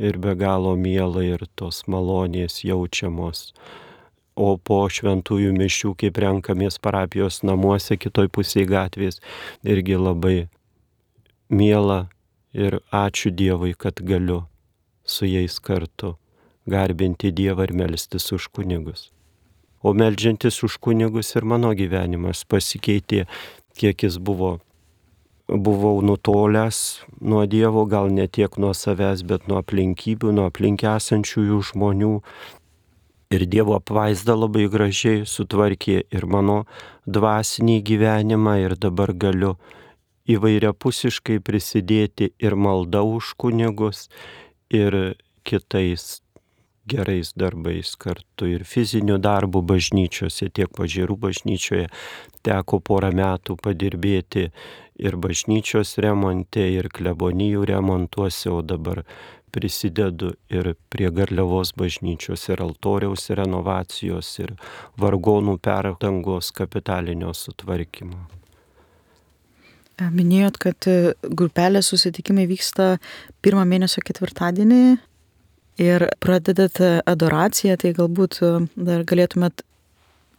ir 0.00 0.16
be 0.16 0.34
galo 0.34 0.74
miela 0.80 1.22
ir 1.24 1.44
tos 1.56 1.84
malonės 1.92 2.62
jaučiamos 2.64 3.52
o 4.36 4.54
po 4.56 4.84
šventųjų 4.90 5.52
mišių, 5.56 5.94
kaip 6.00 6.20
renkamės 6.22 6.78
parapijos 6.82 7.42
namuose 7.42 7.98
kitoj 8.00 8.30
pusėje 8.32 8.68
gatvės, 8.70 9.20
irgi 9.64 9.98
labai 9.98 10.38
miela 11.50 12.08
ir 12.52 12.80
ačiū 12.90 13.30
Dievui, 13.34 13.74
kad 13.74 14.00
galiu 14.00 14.44
su 15.04 15.26
jais 15.26 15.58
kartu 15.60 16.16
garbinti 16.66 17.32
Dievą 17.34 17.66
ir 17.66 17.74
melstis 17.74 18.30
už 18.32 18.48
kunigus. 18.54 19.10
O 19.82 19.94
melžiantis 19.96 20.62
už 20.62 20.76
kunigus 20.78 21.34
ir 21.36 21.46
mano 21.48 21.72
gyvenimas 21.74 22.44
pasikeitė, 22.44 23.24
kiek 23.78 24.04
jis 24.04 24.18
buvo. 24.18 24.58
Buvau 25.50 25.98
nutolęs 26.06 27.00
nuo 27.20 27.42
Dievo, 27.50 27.82
gal 27.90 28.12
ne 28.14 28.28
tiek 28.28 28.54
nuo 28.60 28.70
savęs, 28.76 29.24
bet 29.26 29.48
nuo 29.50 29.58
aplinkybių, 29.64 30.30
nuo 30.36 30.44
aplink 30.46 30.84
esančiųjų 30.86 31.58
žmonių, 31.72 32.12
ir 33.30 33.44
Dievo 33.46 33.76
apvaizda 33.78 34.34
labai 34.34 34.64
gražiai 34.70 35.22
sutvarkė 35.32 36.00
ir 36.16 36.24
mano 36.26 36.64
dvasinį 37.06 37.76
gyvenimą 37.86 38.56
ir 38.64 38.74
dabar 38.84 39.12
galiu 39.24 39.52
įvairiapusiškai 40.34 41.38
prisidėti 41.46 42.32
ir 42.42 42.58
malda 42.58 43.04
už 43.06 43.34
kunigus, 43.38 44.08
ir 44.70 45.14
kitais 45.46 46.20
gerais 46.90 47.30
darbais 47.38 47.94
kartu 47.94 48.50
ir 48.50 48.66
fiziniu 48.66 49.18
darbu 49.22 49.62
bažnyčiose, 49.62 50.50
tiek 50.50 50.70
pažiūrų 50.74 51.16
bažnyčioje. 51.26 51.86
Teko 52.42 52.80
porą 52.82 53.12
metų 53.14 53.54
padirbėti 53.62 54.48
ir 54.98 55.16
bažnyčios 55.22 55.98
remonte, 56.02 56.66
ir 56.66 56.90
klebonijų 56.90 57.62
remontuose, 57.70 58.50
o 58.50 58.62
dabar 58.62 59.04
prisidedu 59.52 60.34
ir 60.52 60.74
prie 60.92 61.10
Garliavos 61.14 61.72
bažnyčios, 61.78 62.48
ir 62.50 62.62
altoriaus 62.64 63.28
renovacijos, 63.36 64.32
ir 64.42 64.54
vargonų 65.00 65.58
perdangos 65.62 66.52
kapitalinio 66.56 67.32
sutvarkymo. 67.36 68.20
Minėjot, 70.00 70.56
kad 70.56 70.86
e, 70.88 71.12
grupelės 71.36 71.90
susitikimai 71.92 72.46
vyksta 72.48 72.94
pirmą 73.44 73.66
mėnesio 73.68 74.00
ketvirtadienį 74.00 74.84
ir 75.84 76.06
pradedat 76.24 76.80
adoraciją, 77.04 77.76
tai 77.82 77.92
galbūt 77.98 78.40
e, 78.40 78.54
dar 78.80 79.04
galėtumėt 79.04 79.60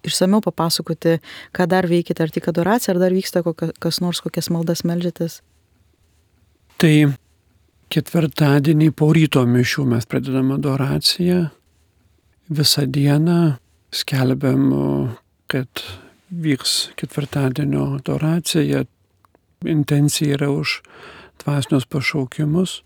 išsameu 0.07 0.41
papasakoti, 0.41 1.19
ką 1.53 1.67
dar 1.69 1.87
veikite, 1.89 2.23
ar 2.23 2.33
tik 2.33 2.49
adoracija, 2.49 2.95
ar 2.95 3.01
dar 3.03 3.15
vyksta 3.15 3.43
kokia, 3.45 3.71
kas 3.81 4.01
nors, 4.01 4.21
kokias 4.23 4.49
maldas 4.53 4.81
melžiatės. 4.87 5.41
Tai 6.81 6.93
Ketvirtadienį 7.91 8.93
po 8.95 9.09
ryto 9.11 9.41
mišių 9.43 9.83
mes 9.91 10.05
pradedame 10.07 10.55
adoraciją. 10.55 11.49
Visą 12.47 12.85
dieną 12.87 13.57
skelbiam, 13.91 14.63
kad 15.51 15.83
vyks 16.31 16.93
ketvirtadienio 16.95 17.89
adoracija. 17.97 18.85
Intencija 19.67 20.37
yra 20.37 20.47
už 20.55 20.77
dvasinius 21.43 21.89
pašaukimus. 21.91 22.79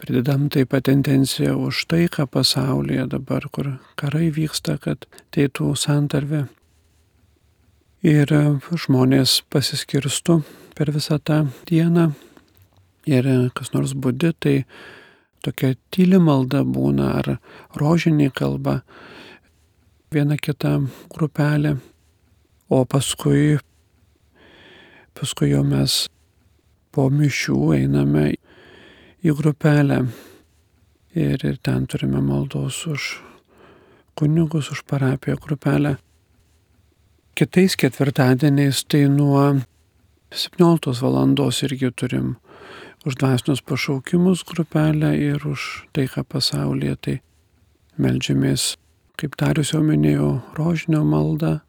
Pridedam 0.00 0.48
taip 0.48 0.72
pat 0.72 0.88
intenciją 0.88 1.58
už 1.68 1.84
taiką 1.92 2.24
pasaulyje 2.24 3.04
dabar, 3.12 3.44
kur 3.52 3.74
karai 4.00 4.32
vyksta, 4.32 4.80
kad 4.80 5.04
teitų 5.36 5.74
santarvė. 5.76 6.46
Ir 8.00 8.32
žmonės 8.72 9.42
pasiskirstų 9.52 10.40
per 10.72 10.96
visą 10.96 11.20
tą 11.20 11.44
dieną 11.68 12.14
ir 13.06 13.28
kas 13.54 13.72
nors 13.74 13.94
būdi, 13.94 14.32
tai 14.40 14.56
tokia 15.44 15.74
tyli 15.92 16.18
malda 16.20 16.62
būna 16.64 17.10
ar 17.20 17.36
rožinė 17.76 18.30
kalba, 18.34 18.80
viena 20.14 20.38
kita 20.40 20.78
grupelė, 21.12 21.76
o 22.70 22.84
paskui, 22.88 23.58
paskui 25.18 25.50
jau 25.52 25.64
mes 25.66 26.04
po 26.94 27.08
mišių 27.10 27.58
einame 27.76 28.30
į 29.24 29.34
grupelę 29.36 30.04
ir, 31.14 31.44
ir 31.44 31.58
ten 31.62 31.86
turime 31.90 32.22
maldos 32.22 32.84
už 32.86 33.10
kunigus, 34.14 34.70
už 34.70 34.84
parapiją 34.86 35.36
grupelę. 35.42 35.96
Kitais 37.34 37.74
ketvirtadieniais 37.76 38.84
tai 38.86 39.08
nuo 39.10 39.42
17 40.30 41.02
valandos 41.02 41.62
irgi 41.66 41.90
turim 41.90 42.36
už 43.04 43.14
dvasinius 43.20 43.60
pašaukimus 43.60 44.44
grupelę 44.48 45.12
ir 45.18 45.46
už 45.46 45.86
taiką 45.92 46.24
pasaulyje. 46.24 46.96
Tai 46.96 47.16
melžiamės, 48.00 48.76
kaip 49.20 49.36
Darius 49.38 49.74
jau 49.74 49.82
minėjo, 49.84 50.40
rožinio 50.56 51.04
maldą 51.04 51.60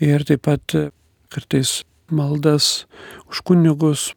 ir 0.00 0.24
taip 0.24 0.46
pat 0.48 0.74
kartais 1.30 1.84
maldas 2.10 2.86
už 3.30 3.44
kunigus. 3.46 4.10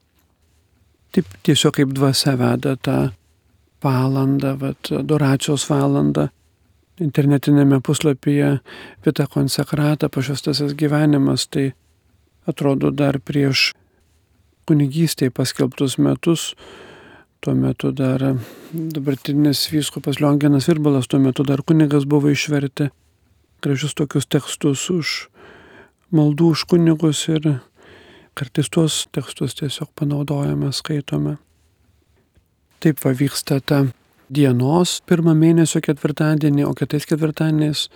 Taip 1.13 1.27
tiesiog 1.45 1.75
kaip 1.77 1.91
dvasia 1.93 2.33
veda 2.39 2.73
tą 2.75 3.11
valandą, 3.83 4.55
vat, 4.57 4.89
adoracijos 4.89 5.67
valandą. 5.69 6.29
Internetinėme 7.01 7.81
puslapyje 7.81 8.59
Vita 9.05 9.25
konsekrata 9.27 10.09
pašvestasis 10.13 10.75
gyvenimas, 10.77 11.47
tai 11.49 11.73
atrodo 12.47 12.91
dar 12.93 13.19
prieš 13.19 13.73
kunigystėje 14.69 15.33
paskelbtus 15.35 15.97
metus. 15.97 16.53
Tuo 17.43 17.53
metu 17.59 17.91
dar 17.91 18.21
dabartinis 18.71 19.65
vyskupas 19.73 20.21
Lionginas 20.23 20.69
Virbalas, 20.71 21.09
tuo 21.11 21.19
metu 21.19 21.43
dar 21.43 21.59
kunigas 21.67 22.07
buvo 22.07 22.31
išverti 22.31 22.89
gražius 23.63 23.95
tokius 23.95 24.27
tekstus 24.27 24.89
už 24.91 25.11
maldų 26.13 26.51
už 26.53 26.65
kunigus 26.71 27.23
ir 27.31 27.47
kartais 28.37 28.69
tuos 28.69 29.03
tekstus 29.15 29.55
tiesiog 29.59 29.91
panaudojame, 29.95 30.71
skaitome. 30.75 31.37
Taip 32.83 32.99
va 33.05 33.13
vyksta 33.15 33.61
ta 33.63 33.85
dienos 34.33 34.97
pirmą 35.07 35.35
mėnesio 35.37 35.79
ketvirtadienį, 35.85 36.65
o 36.67 36.73
kitais 36.75 37.07
ketvirtadieniais 37.07 37.87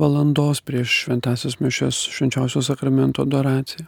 valandos 0.00 0.62
prieš 0.66 1.04
šventasias 1.04 1.60
mišės 1.62 2.02
švenčiausio 2.16 2.64
sakramento 2.66 3.22
adoraciją. 3.26 3.86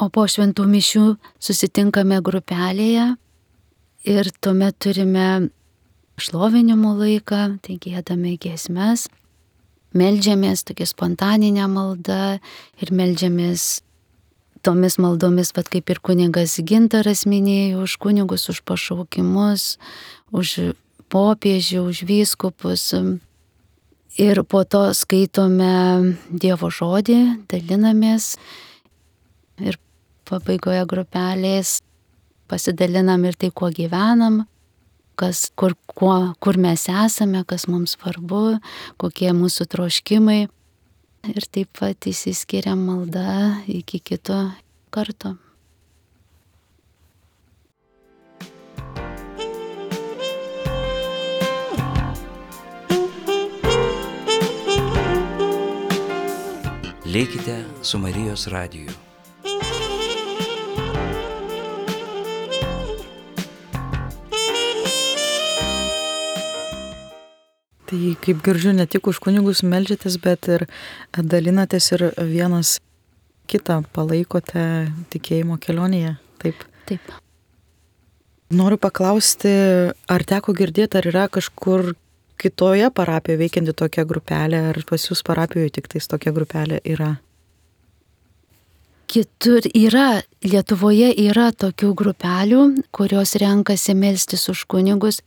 O 0.00 0.08
po 0.08 0.24
šventų 0.24 0.64
mišių 0.64 1.04
susitinkame 1.44 2.22
grupelėje 2.24 3.06
ir 4.08 4.30
tuomet 4.40 4.78
turime 4.80 5.50
šlovinimo 6.20 6.94
laiką, 6.96 7.60
tai 7.60 7.76
gėdame 7.80 8.38
giesmes, 8.40 9.08
melžiamės 9.92 10.64
tokia 10.64 10.86
spontaninė 10.88 11.66
malda 11.68 12.38
ir 12.80 12.92
melžiamės 12.96 13.82
tomis 14.64 14.96
maldomis, 15.00 15.52
vad 15.56 15.68
kaip 15.72 15.92
ir 15.92 16.00
kunigas 16.04 16.56
Gintaras 16.64 17.26
minėjo, 17.28 17.84
už 17.84 17.96
kunigus, 18.00 18.48
už 18.52 18.62
pašaukimus, 18.68 19.76
už 20.32 20.72
popiežių, 21.12 21.84
už 21.92 22.02
vyskupus. 22.08 22.88
Ir 24.20 24.42
po 24.48 24.64
to 24.64 24.90
skaitome 24.96 26.16
Dievo 26.32 26.72
žodį, 26.72 27.20
dalinamės 27.52 28.34
ir 29.60 29.78
pabaigoje 30.30 30.86
grupelės 30.88 31.80
pasidalinam 32.50 33.24
ir 33.28 33.36
tai, 33.38 33.50
kuo 33.54 33.70
gyvenam, 33.74 34.44
kas, 35.20 35.48
kur, 35.58 35.76
kuo, 35.86 36.32
kur 36.42 36.58
mes 36.58 36.86
esame, 36.90 37.44
kas 37.46 37.68
mums 37.70 37.94
svarbu, 37.98 38.58
kokie 39.00 39.30
mūsų 39.36 39.68
troškimai. 39.74 40.40
Ir 41.30 41.46
taip 41.52 41.68
pat 41.76 42.08
įsiskiria 42.08 42.72
malda 42.78 43.60
iki 43.68 44.00
kito 44.00 44.40
karto. 44.90 45.36
Likite 57.10 57.64
su 57.82 57.98
Marijos 57.98 58.46
radiju. 58.46 59.09
Kaip 68.24 68.42
girdžiu, 68.44 68.74
ne 68.76 68.86
tik 68.90 69.08
už 69.10 69.20
kunigus 69.24 69.64
melžiatės, 69.66 70.18
bet 70.22 70.48
ir 70.52 70.66
dalinatės 71.16 71.90
ir 71.96 72.06
vienas 72.18 72.78
kitą 73.50 73.80
palaikote 73.94 74.64
tikėjimo 75.12 75.58
kelionėje. 75.62 76.14
Taip. 76.42 76.62
Taip. 76.88 77.16
Noriu 78.50 78.80
paklausti, 78.82 79.50
ar 80.10 80.26
teko 80.26 80.54
girdėti, 80.58 80.98
ar 80.98 81.06
yra 81.06 81.26
kažkur 81.30 81.92
kitoje 82.40 82.88
parapijoje 82.90 83.38
veikianti 83.44 83.74
tokia 83.76 84.06
grupelė, 84.08 84.62
ar 84.72 84.80
pas 84.88 85.04
jūs 85.06 85.22
parapijoje 85.26 85.76
tik 85.76 85.90
tais 85.92 86.08
tokia 86.10 86.32
grupelė 86.34 86.80
yra? 86.88 87.12
Kitur 89.10 89.66
yra, 89.74 90.22
Lietuvoje 90.46 91.10
yra 91.18 91.50
tokių 91.50 91.90
grupelių, 91.98 92.60
kurios 92.94 93.34
renkasi 93.42 93.96
melstis 93.98 94.46
už 94.52 94.64
kunigus 94.70 95.18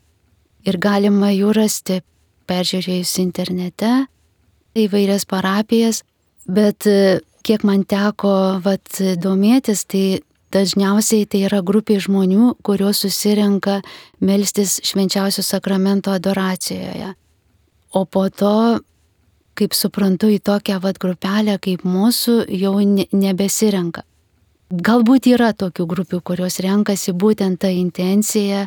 ir 0.64 0.80
galima 0.80 1.34
jų 1.36 1.52
rasti 1.56 2.00
peržiūrėjus 2.48 3.18
internete 3.24 3.94
įvairias 4.80 5.26
parapijas, 5.30 6.02
bet 6.50 6.88
e, 6.90 7.22
kiek 7.46 7.66
man 7.68 7.84
teko 7.86 8.60
vat, 8.64 9.00
domėtis, 9.22 9.86
tai 9.86 10.22
dažniausiai 10.54 11.28
tai 11.30 11.44
yra 11.48 11.62
grupė 11.66 12.00
žmonių, 12.04 12.54
kurios 12.66 13.04
susirenka 13.04 13.82
melstis 14.22 14.80
švenčiausio 14.86 15.44
sakramento 15.46 16.14
adoracijoje. 16.14 17.14
O 17.94 18.06
po 18.06 18.28
to, 18.30 18.80
kaip 19.58 19.76
suprantu, 19.78 20.32
į 20.34 20.42
tokią 20.42 20.80
vat 20.82 21.00
grupelę 21.02 21.60
kaip 21.62 21.86
mūsų 21.86 22.44
jau 22.50 22.74
nebesirenka. 23.14 24.06
Galbūt 24.74 25.28
yra 25.30 25.52
tokių 25.54 25.86
grupių, 25.86 26.20
kurios 26.26 26.58
renkasi 26.64 27.14
būtent 27.14 27.62
tą 27.62 27.70
intenciją 27.70 28.66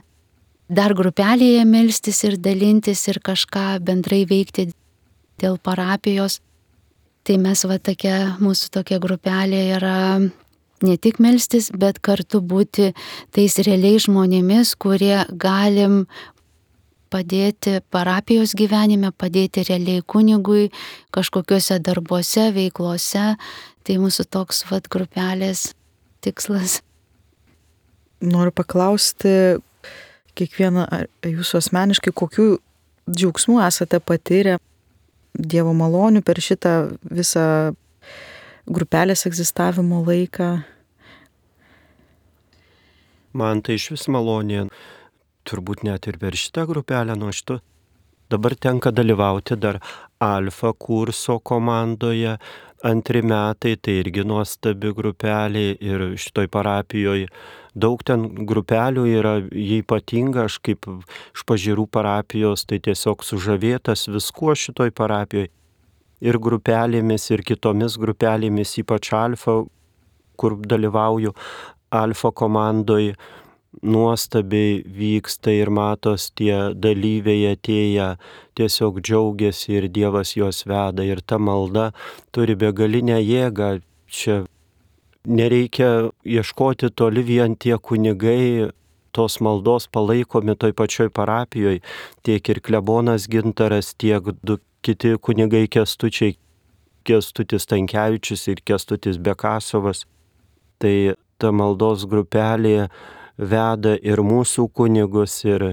dar 0.68 0.94
grupelėje 0.98 1.64
melstis 1.68 2.22
ir 2.26 2.36
dalintis 2.42 3.06
ir 3.08 3.20
kažką 3.24 3.78
bendrai 3.86 4.24
veikti 4.28 4.70
dėl 5.40 5.58
parapijos. 5.58 6.40
Tai 7.26 7.38
mes 7.42 7.64
va 7.66 7.78
tokia, 7.82 8.36
mūsų 8.38 8.70
tokia 8.78 9.00
grupelė 9.02 9.62
yra 9.76 9.98
ne 10.86 10.96
tik 10.96 11.18
melstis, 11.22 11.72
bet 11.74 11.98
kartu 11.98 12.40
būti 12.40 12.92
tais 13.34 13.58
realiais 13.66 14.06
žmonėmis, 14.06 14.76
kurie 14.78 15.24
galim 15.32 16.04
padėti 17.10 17.80
parapijos 17.90 18.54
gyvenime, 18.58 19.12
padėti 19.14 19.64
realiai 19.66 20.02
kunigui 20.02 20.70
kažkokiuose 21.14 21.78
darbuose, 21.82 22.50
veiklose. 22.54 23.34
Tai 23.86 23.98
mūsų 24.02 24.26
toks 24.26 24.64
vad 24.70 24.88
grupelės 24.90 25.70
tikslas. 26.26 26.80
Noriu 28.22 28.50
paklausti, 28.50 29.60
kiekvieną 30.36 30.86
jūsų 31.26 31.60
asmeniškai, 31.62 32.12
kokių 32.14 32.46
džiaugsmų 33.10 33.60
esate 33.66 34.00
patyrę 34.00 34.58
Dievo 35.36 35.74
malonių 35.76 36.22
per 36.24 36.38
šitą 36.40 36.70
visą 37.12 37.74
grupelės 38.64 39.26
egzistavimo 39.28 40.00
laiką? 40.06 40.48
Man 43.36 43.60
tai 43.60 43.76
iš 43.76 43.90
vis 43.92 44.06
malonė, 44.08 44.62
turbūt 45.44 45.84
net 45.84 46.08
ir 46.08 46.16
per 46.22 46.38
šitą 46.40 46.64
grupelę 46.70 47.18
nuo 47.20 47.34
šito. 47.36 47.60
Dabar 48.32 48.56
tenka 48.56 48.90
dalyvauti 48.90 49.58
dar 49.60 49.76
alfa 50.18 50.72
kurso 50.72 51.36
komandoje, 51.38 52.38
antri 52.84 53.22
metai, 53.22 53.76
tai 53.76 54.00
irgi 54.02 54.24
nuostabi 54.26 54.92
grupelė 54.96 55.68
ir 55.80 56.10
šitoj 56.20 56.50
parapijoje 56.52 57.30
daug 57.76 58.00
ten 58.06 58.24
grupelių 58.48 59.04
yra, 59.18 59.36
jie 59.52 59.82
ypatinga, 59.82 60.46
aš 60.48 60.58
kaip 60.64 60.88
iš 60.88 61.44
pažiūrų 61.48 61.86
parapijos, 61.92 62.64
tai 62.68 62.80
tiesiog 62.82 63.24
sužavėtas 63.26 64.08
viskuo 64.08 64.56
šitoj 64.56 64.92
parapijoje. 64.96 65.52
Ir 66.24 66.38
grupelėmis, 66.40 67.28
ir 67.34 67.42
kitomis 67.44 67.98
grupelėmis, 68.00 68.78
ypač 68.80 69.12
alfa, 69.12 69.58
kur 70.40 70.56
dalyvauju 70.64 71.34
alfa 71.92 72.32
komandoje, 72.32 73.18
nuostabiai 73.82 74.82
vyksta 74.98 75.52
ir 75.52 75.70
matos 75.70 76.30
tie 76.36 76.72
dalyviai 76.74 77.52
atėję, 77.54 78.08
tiesiog 78.56 79.00
džiaugiasi 79.00 79.76
ir 79.78 79.88
Dievas 79.92 80.36
juos 80.36 80.64
veda 80.66 81.04
ir 81.04 81.20
ta 81.20 81.38
malda 81.38 81.90
turi 82.32 82.56
begalinę 82.56 83.20
jėgą. 83.20 83.80
Čia 84.06 84.44
nereikia 85.26 86.10
ieškoti 86.24 86.92
toli 86.94 87.22
vien 87.26 87.56
tie 87.56 87.76
kunigai 87.78 88.70
tos 89.16 89.40
maldos 89.40 89.88
palaikomi 89.88 90.54
toj 90.60 90.74
pačioj 90.76 91.10
parapijoje, 91.10 91.80
tiek 92.22 92.48
ir 92.52 92.60
klebonas 92.60 93.28
Gintaras, 93.32 93.94
tiek 93.96 94.28
du 94.44 94.58
kiti 94.84 95.16
kunigai 95.18 95.66
kestučiai, 95.72 96.36
kestutis 97.06 97.66
Tankievičius 97.70 98.46
ir 98.52 98.60
kestutis 98.66 99.18
Bekasovas. 99.18 100.04
Tai 100.78 101.16
ta 101.40 101.52
maldos 101.52 102.04
grupelė 102.10 102.90
veda 103.38 103.96
ir 104.02 104.22
mūsų 104.24 104.68
kunigus 104.72 105.44
ir 105.44 105.66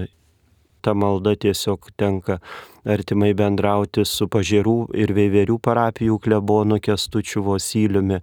ta 0.84 0.94
malda 0.94 1.34
tiesiog 1.40 1.88
tenka 1.96 2.38
artimai 2.84 3.32
bendrauti 3.36 4.04
su 4.04 4.28
pažiūrų 4.28 4.76
ir 5.00 5.14
veiverių 5.16 5.56
parapijų 5.64 6.18
klebonu 6.20 6.80
kestučiu 6.84 7.42
Vosyliumi, 7.46 8.20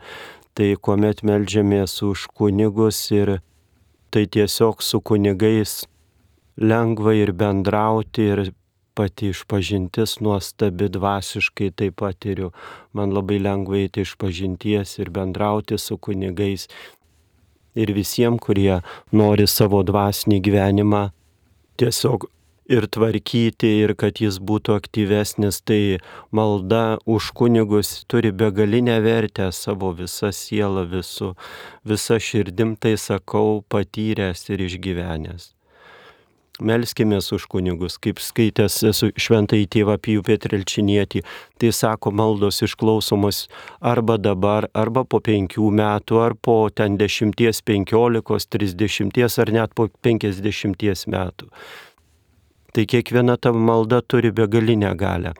tai 0.53 0.75
kuomet 0.77 1.23
melžiamės 1.25 2.01
už 2.05 2.27
kunigus 2.37 2.99
ir 3.15 3.39
tai 4.11 4.27
tiesiog 4.27 4.83
su 4.83 5.01
kunigais 5.01 5.81
lengva 6.61 7.15
ir 7.17 7.31
bendrauti 7.33 8.27
ir 8.33 8.41
pati 8.93 9.31
išpažintis 9.31 10.19
nuostabi 10.21 10.89
dvasiškai 10.91 11.71
taip 11.79 11.95
patiriu. 12.03 12.51
Man 12.93 13.15
labai 13.15 13.39
lengva 13.39 13.79
eiti 13.79 14.03
iš 14.05 14.17
pažinties 14.19 14.99
ir 14.99 15.09
bendrauti 15.15 15.79
su 15.79 15.97
kunigais. 15.97 16.67
Ir 17.75 17.93
visiems, 17.95 18.41
kurie 18.43 18.81
nori 19.15 19.47
savo 19.47 19.79
dvasinį 19.87 20.41
gyvenimą 20.43 21.05
tiesiog 21.79 22.27
ir 22.71 22.87
tvarkyti 22.87 23.69
ir 23.83 23.93
kad 23.99 24.21
jis 24.23 24.39
būtų 24.49 24.75
aktyvesnis, 24.79 25.59
tai 25.67 25.99
malda 26.31 26.99
už 27.05 27.31
kunigus 27.37 27.93
turi 28.11 28.31
begalinę 28.31 28.99
vertę 29.03 29.49
savo 29.55 29.91
visą 29.97 30.31
sielą, 30.35 30.85
visų, 30.91 31.33
visą 31.87 32.19
širdim, 32.19 32.75
tai 32.75 32.95
sakau, 32.97 33.63
patyręs 33.71 34.47
ir 34.53 34.67
išgyvenęs. 34.67 35.51
Melskimės 36.59 37.31
už 37.31 37.45
kunigus, 37.49 37.95
kaip 38.01 38.19
skaitęs 38.21 38.81
esu 38.89 39.09
šventai 39.15 39.63
tėvą 39.71 39.95
Pijų 40.03 40.25
Petrilčinietį, 40.27 41.23
tai 41.57 41.71
sako 41.73 42.11
maldos 42.11 42.59
išklausomos 42.67 43.45
arba 43.79 44.17
dabar, 44.19 44.67
arba 44.75 45.05
po 45.05 45.21
penkių 45.23 45.71
metų, 45.79 46.19
ar 46.21 46.35
po 46.35 46.57
ten 46.75 46.99
dešimties, 46.99 47.63
penkiolikos, 47.63 48.49
trisdešimties, 48.51 49.39
ar 49.39 49.53
net 49.55 49.73
po 49.77 49.87
penkisdešimties 50.03 51.07
metų 51.07 51.49
tai 52.71 52.85
kiekviena 52.87 53.35
ta 53.37 53.51
malda 53.51 54.01
turi 54.01 54.31
begalinę 54.31 54.95
galę. 54.95 55.33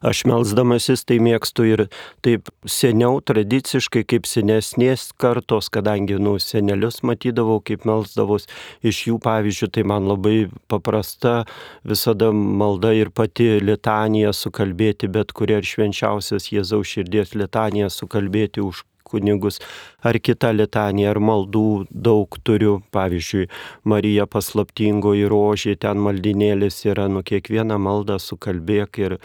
Aš 0.00 0.22
melzdamasis 0.24 1.02
tai 1.04 1.18
mėgstu 1.20 1.66
ir 1.68 1.82
taip 2.24 2.48
seniau, 2.64 3.18
tradiciškai, 3.20 4.06
kaip 4.08 4.28
senesnės 4.28 5.10
kartos, 5.20 5.68
kadangi, 5.72 6.16
nu, 6.16 6.38
senelius 6.40 7.02
matydavau, 7.04 7.58
kaip 7.60 7.84
melzdavos 7.88 8.48
iš 8.80 9.02
jų 9.10 9.18
pavyzdžių, 9.26 9.68
tai 9.76 9.84
man 9.92 10.08
labai 10.08 10.48
paprasta 10.72 11.42
visada 11.84 12.30
malda 12.32 12.94
ir 12.96 13.12
pati 13.12 13.58
litanija 13.60 14.32
sukalbėti, 14.32 15.12
bet 15.12 15.36
kuria 15.36 15.60
ir 15.60 15.68
švenčiausias 15.68 16.48
Jėzaus 16.48 16.96
širdies 16.96 17.36
litanija 17.36 17.92
sukalbėti 17.92 18.64
už 18.64 18.86
kunigus, 19.10 19.58
ar 20.06 20.16
kitą 20.22 20.54
litaniją, 20.54 21.12
ar 21.12 21.20
maldų 21.20 21.68
daug 21.90 22.40
turiu, 22.46 22.78
pavyzdžiui, 22.94 23.48
Marija 23.84 24.26
paslaptingoji 24.30 25.28
rožė, 25.30 25.76
ten 25.84 26.00
maldinėlis 26.04 26.84
yra, 26.88 27.08
nu 27.12 27.24
kiekvieną 27.26 27.80
maldą 27.82 28.20
sukalbėk 28.22 29.02
ir 29.02 29.18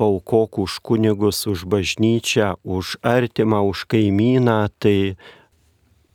paukok 0.00 0.64
už 0.64 0.80
kunigus, 0.80 1.44
už 1.44 1.68
bažnyčią, 1.68 2.56
už 2.64 2.96
artimą, 3.04 3.60
už 3.68 3.84
kaimyną, 3.84 4.72
tai 4.80 5.20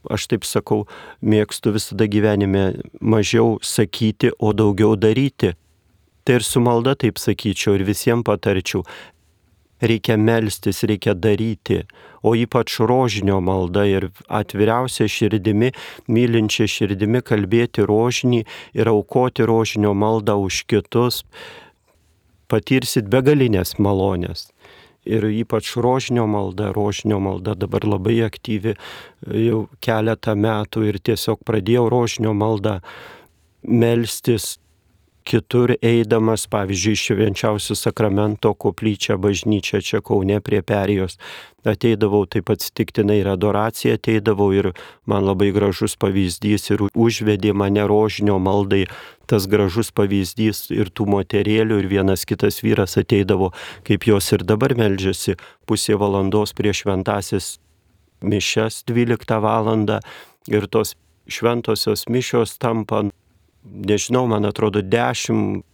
aš 0.09 0.25
taip 0.29 0.45
sakau, 0.45 0.85
mėgstu 1.21 1.73
visada 1.75 2.09
gyvenime 2.09 2.81
mažiau 3.01 3.59
sakyti, 3.61 4.33
o 4.37 4.53
daugiau 4.53 4.97
daryti. 4.97 5.53
Tai 6.25 6.39
ir 6.39 6.45
su 6.45 6.61
malda 6.61 6.95
taip 6.97 7.21
sakyčiau 7.21 7.77
ir 7.77 7.85
visiems 7.85 8.25
patarčiau, 8.25 8.81
reikia 9.81 10.17
melstis, 10.17 10.83
reikia 10.83 11.13
daryti, 11.13 11.83
o 12.25 12.33
ypač 12.33 12.79
rožinio 12.79 13.37
malda 13.43 13.85
ir 13.85 14.09
atviriausia 14.25 15.05
širdimi, 15.11 15.71
mylinčia 16.09 16.65
širdimi 16.69 17.21
kalbėti 17.25 17.85
rožinį 17.85 18.41
ir 18.73 18.89
aukoti 18.89 19.45
rožinio 19.45 19.93
maldą 19.93 20.39
už 20.41 20.63
kitus, 20.69 21.23
patirsit 22.51 23.09
begalinės 23.11 23.75
malonės. 23.79 24.49
Ir 25.05 25.27
ypač 25.29 25.69
rožinio 25.77 26.25
malda, 26.25 26.71
rožinio 26.73 27.19
malda 27.21 27.53
dabar 27.53 27.85
labai 27.85 28.23
aktyvi 28.25 28.73
jau 29.45 29.65
keletą 29.85 30.33
metų 30.33 30.87
ir 30.89 30.97
tiesiog 30.97 31.43
pradėjau 31.45 31.85
rožinio 31.93 32.33
maldą 32.33 32.79
melstis 33.61 34.55
kitur 35.25 35.73
eidamas, 35.81 36.45
pavyzdžiui, 36.51 36.95
švenčiausių 37.01 37.75
sakramento 37.77 38.51
koplyčią, 38.53 39.17
bažnyčią 39.21 39.81
čia 39.81 40.01
Kaune 40.05 40.37
prie 40.45 40.61
perijos, 40.61 41.17
ateidavau 41.65 42.23
taip 42.29 42.51
atsitiktinai 42.53 43.17
ir 43.23 43.29
adoraciją 43.33 43.97
ateidavau 43.97 44.51
ir 44.53 44.71
man 45.09 45.25
labai 45.25 45.49
gražus 45.55 45.97
pavyzdys 45.97 46.69
ir 46.75 46.85
užvedė 46.93 47.55
mane 47.57 47.87
rožinio 47.89 48.37
maldai 48.37 48.85
tas 49.25 49.49
gražus 49.49 49.89
pavyzdys 49.89 50.69
ir 50.75 50.93
tų 50.93 51.09
moterėlių 51.15 51.81
ir 51.81 51.89
vienas 51.89 52.27
kitas 52.29 52.61
vyras 52.61 52.97
ateidavo, 53.01 53.51
kaip 53.87 54.05
jos 54.05 54.29
ir 54.37 54.45
dabar 54.45 54.77
meldžiasi, 54.77 55.39
pusė 55.65 55.97
valandos 55.97 56.53
prieš 56.53 56.85
šventasis 56.85 57.55
mišes 58.21 58.83
12 58.87 59.41
val. 59.41 59.73
ir 60.47 60.67
tos 60.69 60.93
šventosios 61.27 62.05
mišios 62.05 62.59
tampa 62.61 63.01
nežinau, 63.65 64.25
man 64.27 64.45
atrodo, 64.45 64.81
dešimt, 64.81 65.65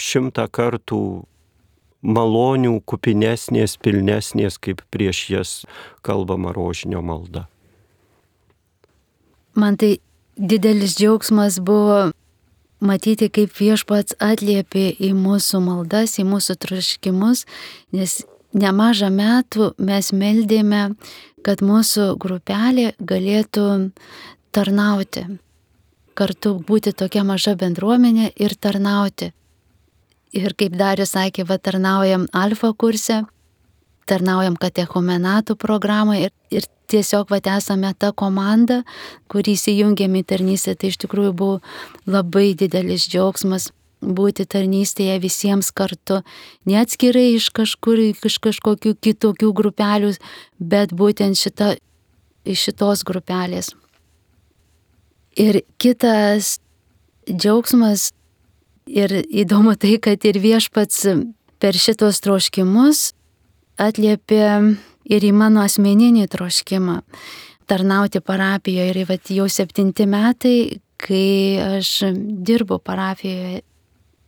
šimtą 0.00 0.46
kartų 0.52 1.02
malonių, 2.02 2.78
kupinesnės, 2.88 3.76
pilnesnės, 3.82 4.58
kaip 4.58 4.82
prieš 4.90 5.20
jas 5.30 5.52
kalbama 6.02 6.52
rožinio 6.54 7.02
malda. 7.04 7.46
Man 9.54 9.76
tai 9.76 9.98
didelis 10.36 10.96
džiaugsmas 10.96 11.60
buvo 11.62 12.10
matyti, 12.82 13.28
kaip 13.30 13.52
viešpats 13.54 14.16
atliepė 14.18 14.88
į 14.98 15.12
mūsų 15.14 15.60
maldas, 15.62 16.16
į 16.18 16.26
mūsų 16.26 16.56
troškimus, 16.64 17.44
nes 17.94 18.22
nemažą 18.56 19.12
metų 19.12 19.72
mes 19.78 20.10
meldėme, 20.16 20.96
kad 21.46 21.62
mūsų 21.62 22.16
grupelė 22.22 22.92
galėtų 22.98 23.68
tarnauti 24.56 25.26
kartu 26.14 26.56
būti 26.68 26.92
tokia 26.92 27.24
maža 27.24 27.54
bendruomenė 27.58 28.32
ir 28.36 28.54
tarnauti. 28.54 29.32
Ir 30.32 30.54
kaip 30.56 30.76
Darius 30.80 31.12
sakė, 31.12 31.44
va 31.48 31.58
tarnaujam 31.60 32.24
alfa 32.32 32.72
kurse, 32.72 33.22
tarnaujam 34.08 34.56
katechomenatų 34.60 35.56
programą 35.60 36.16
ir, 36.20 36.32
ir 36.50 36.64
tiesiog 36.92 37.30
va 37.32 37.40
esame 37.56 37.92
ta 37.98 38.12
komanda, 38.12 38.82
kurį 39.32 39.56
įsijungėm 39.58 40.16
į 40.20 40.24
tarnystę, 40.32 40.74
tai 40.76 40.92
iš 40.92 40.98
tikrųjų 41.04 41.32
buvo 41.36 41.60
labai 42.06 42.52
didelis 42.58 43.08
džiaugsmas 43.08 43.70
būti 44.02 44.46
tarnystėje 44.50 45.18
visiems 45.22 45.70
kartu, 45.70 46.22
neatskirai 46.66 47.36
iš 47.36 47.50
kažkur, 47.54 48.00
iš 48.10 48.38
kažkokių 48.42 48.96
kitokių 48.98 49.52
grupelių, 49.54 50.16
bet 50.58 50.92
būtent 50.96 51.38
šita, 51.38 51.76
iš 52.44 52.68
šitos 52.68 53.06
grupelės. 53.06 53.72
Ir 55.38 55.62
kitas 55.80 56.58
džiaugsmas 57.24 58.10
ir 58.86 59.14
įdomu 59.24 59.76
tai, 59.80 59.96
kad 60.02 60.24
ir 60.28 60.38
viešpats 60.42 61.06
per 61.62 61.78
šitos 61.78 62.20
troškimus 62.20 63.12
atliepė 63.80 64.44
ir 65.08 65.24
į 65.24 65.32
mano 65.32 65.62
asmeninį 65.64 66.26
troškimą 66.28 67.00
tarnauti 67.70 68.20
parapijoje. 68.20 68.92
Ir 68.92 69.08
vat, 69.08 69.30
jau 69.32 69.48
septinti 69.48 70.06
metai, 70.10 70.56
kai 71.00 71.58
aš 71.78 72.12
dirbu 72.44 72.82
parapijoje 72.84 73.62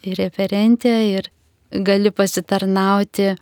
ir 0.05 0.21
referentė 0.21 0.95
ir 1.11 1.31
gali 1.85 2.15
pasitarnauti 2.15 3.35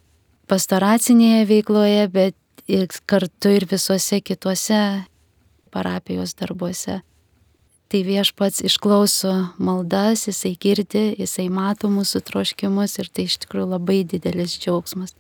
pastoracinėje 0.51 1.47
veikloje, 1.47 2.11
bet 2.11 2.67
ir 2.67 2.91
kartu 3.07 3.55
ir 3.55 3.69
visuose 3.71 4.21
kituose 4.25 4.83
parapijos 5.73 6.35
darbuose 6.39 7.01
tai 7.93 8.01
viešpats 8.07 8.63
išklauso 8.65 9.33
maldas, 9.61 10.25
jisai 10.31 10.55
girdi, 10.57 11.11
jisai 11.21 11.51
mato 11.53 11.91
mūsų 11.93 12.23
troškimus 12.25 12.97
ir 13.03 13.11
tai 13.13 13.27
iš 13.29 13.37
tikrųjų 13.45 13.67
labai 13.75 13.99
didelis 14.09 14.57
džiaugsmas. 14.57 15.13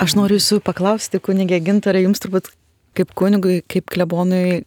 Aš 0.00 0.16
noriu 0.16 0.36
jūsų 0.36 0.60
paklausti, 0.64 1.20
kunigė 1.20 1.62
Gintarai, 1.64 2.04
jums 2.04 2.20
turbūt 2.20 2.52
kaip 2.96 3.14
kunigui, 3.16 3.60
kaip 3.68 3.88
klebonui, 3.88 4.62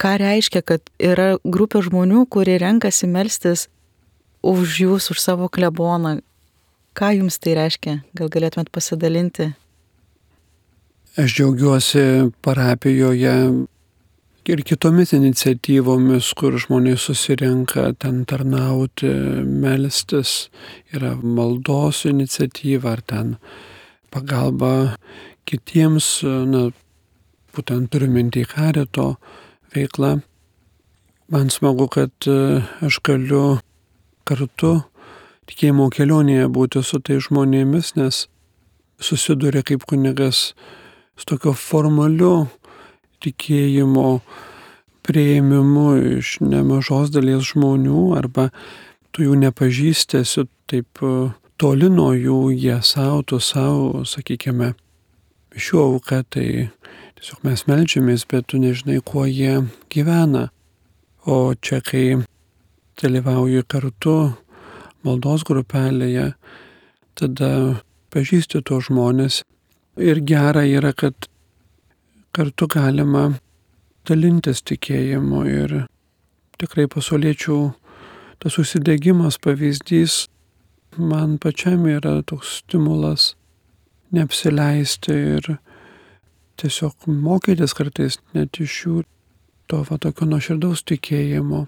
ką 0.00 0.14
reiškia, 0.20 0.64
kad 0.66 0.92
yra 1.00 1.34
grupė 1.44 1.80
žmonių, 1.88 2.26
kurie 2.28 2.58
renkasi 2.60 3.08
melstis 3.08 3.68
už 4.44 4.80
jūs, 4.84 5.10
už 5.12 5.20
savo 5.20 5.48
kleboną. 5.48 6.18
Ką 6.94 7.14
jums 7.16 7.40
tai 7.40 7.56
reiškia? 7.58 8.00
Gal 8.16 8.28
galėtumėt 8.32 8.68
pasidalinti? 8.74 9.54
Aš 11.16 11.38
džiaugiuosi 11.38 12.32
parapijoje 12.44 13.34
ir 14.48 14.60
kitomis 14.66 15.14
iniciatyvomis, 15.16 16.32
kur 16.36 16.56
žmonės 16.60 17.06
susirenka 17.08 17.86
ten 18.00 18.24
tarnauti, 18.28 19.08
melstis, 19.44 20.50
yra 20.92 21.14
maldos 21.16 22.02
iniciatyva 22.08 22.92
ar 22.92 23.02
ten 23.08 23.34
pagalba 24.12 24.96
kitiems, 25.48 26.08
na, 26.24 26.68
būtent 27.56 27.88
turiu 27.92 28.10
mintį 28.12 28.44
karito 28.50 29.14
veiklą. 29.74 30.18
Man 31.32 31.48
smagu, 31.48 31.88
kad 31.88 32.28
e, 32.28 32.60
aš 32.84 33.00
galiu 33.06 33.60
kartu 34.28 34.74
tikėjimo 35.48 35.88
kelionėje 35.94 36.50
būti 36.52 36.82
su 36.84 37.00
tai 37.00 37.16
žmonėmis, 37.22 37.94
nes 37.96 38.26
susiduria 39.00 39.64
kaip 39.64 39.86
kunigas 39.88 40.50
su 41.16 41.28
tokio 41.32 41.54
formaliu 41.56 42.34
tikėjimo 43.24 44.08
prieimimu 45.04 45.88
iš 46.18 46.38
nemažos 46.44 47.12
dalies 47.12 47.50
žmonių 47.52 48.04
arba 48.18 48.48
tu 49.14 49.26
jų 49.26 49.36
nepažįsti, 49.42 50.22
esi 50.24 50.46
taip 50.70 51.02
e, 51.04 51.12
toli 51.60 51.90
nuo 51.92 52.10
jų, 52.16 52.38
jie 52.56 52.80
savo, 52.82 53.22
tu 53.22 53.38
savo, 53.38 54.02
sakykime, 54.08 54.72
šiuo 55.54 55.84
auka, 55.92 56.22
tai 56.26 56.70
tiesiog 57.20 57.44
mes 57.46 57.66
melžiamės, 57.70 58.26
bet 58.30 58.48
tu 58.50 58.58
nežinai, 58.62 58.98
kuo 59.04 59.26
jie 59.28 59.60
gyvena. 59.92 60.48
O 61.30 61.54
čia, 61.54 61.78
kai 61.84 62.24
dalyvauji 63.00 63.62
kartu 63.70 64.16
maldos 65.06 65.44
grupelėje, 65.46 66.32
tada 67.14 67.50
pažįsti 68.14 68.64
tuos 68.66 68.90
žmonės. 68.90 69.42
Ir 70.00 70.20
gera 70.26 70.64
yra, 70.66 70.90
kad 70.92 71.28
kartu 72.34 72.66
galima 72.66 73.28
dalintis 74.08 74.62
tikėjimu 74.66 75.44
ir 75.46 75.74
tikrai 76.58 76.88
pasauliečių 76.90 77.58
tas 78.42 78.56
susidegimas 78.58 79.38
pavyzdys 79.38 80.24
man 80.98 81.38
pačiam 81.42 81.86
yra 81.90 82.16
toks 82.26 82.58
stimulas 82.60 83.34
neapsileisti 84.14 85.14
ir 85.36 85.48
tiesiog 86.60 87.06
mokytis 87.06 87.74
kartais 87.78 88.18
net 88.34 88.58
iš 88.62 88.80
jų 88.84 88.96
to 89.70 89.80
va 89.88 89.98
tokio 89.98 90.26
nuoširdaus 90.28 90.84
tikėjimo. 90.90 91.64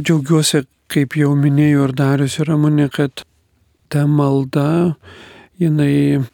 Džiaugiuosi, 0.00 0.64
kaip 0.92 1.16
jau 1.18 1.34
minėjau 1.38 1.86
ir 1.88 1.94
Darius 1.96 2.38
ir 2.40 2.48
Ramunė, 2.50 2.88
kad 2.92 3.22
ta 3.92 4.04
malda, 4.06 4.96
jinai 5.60 6.24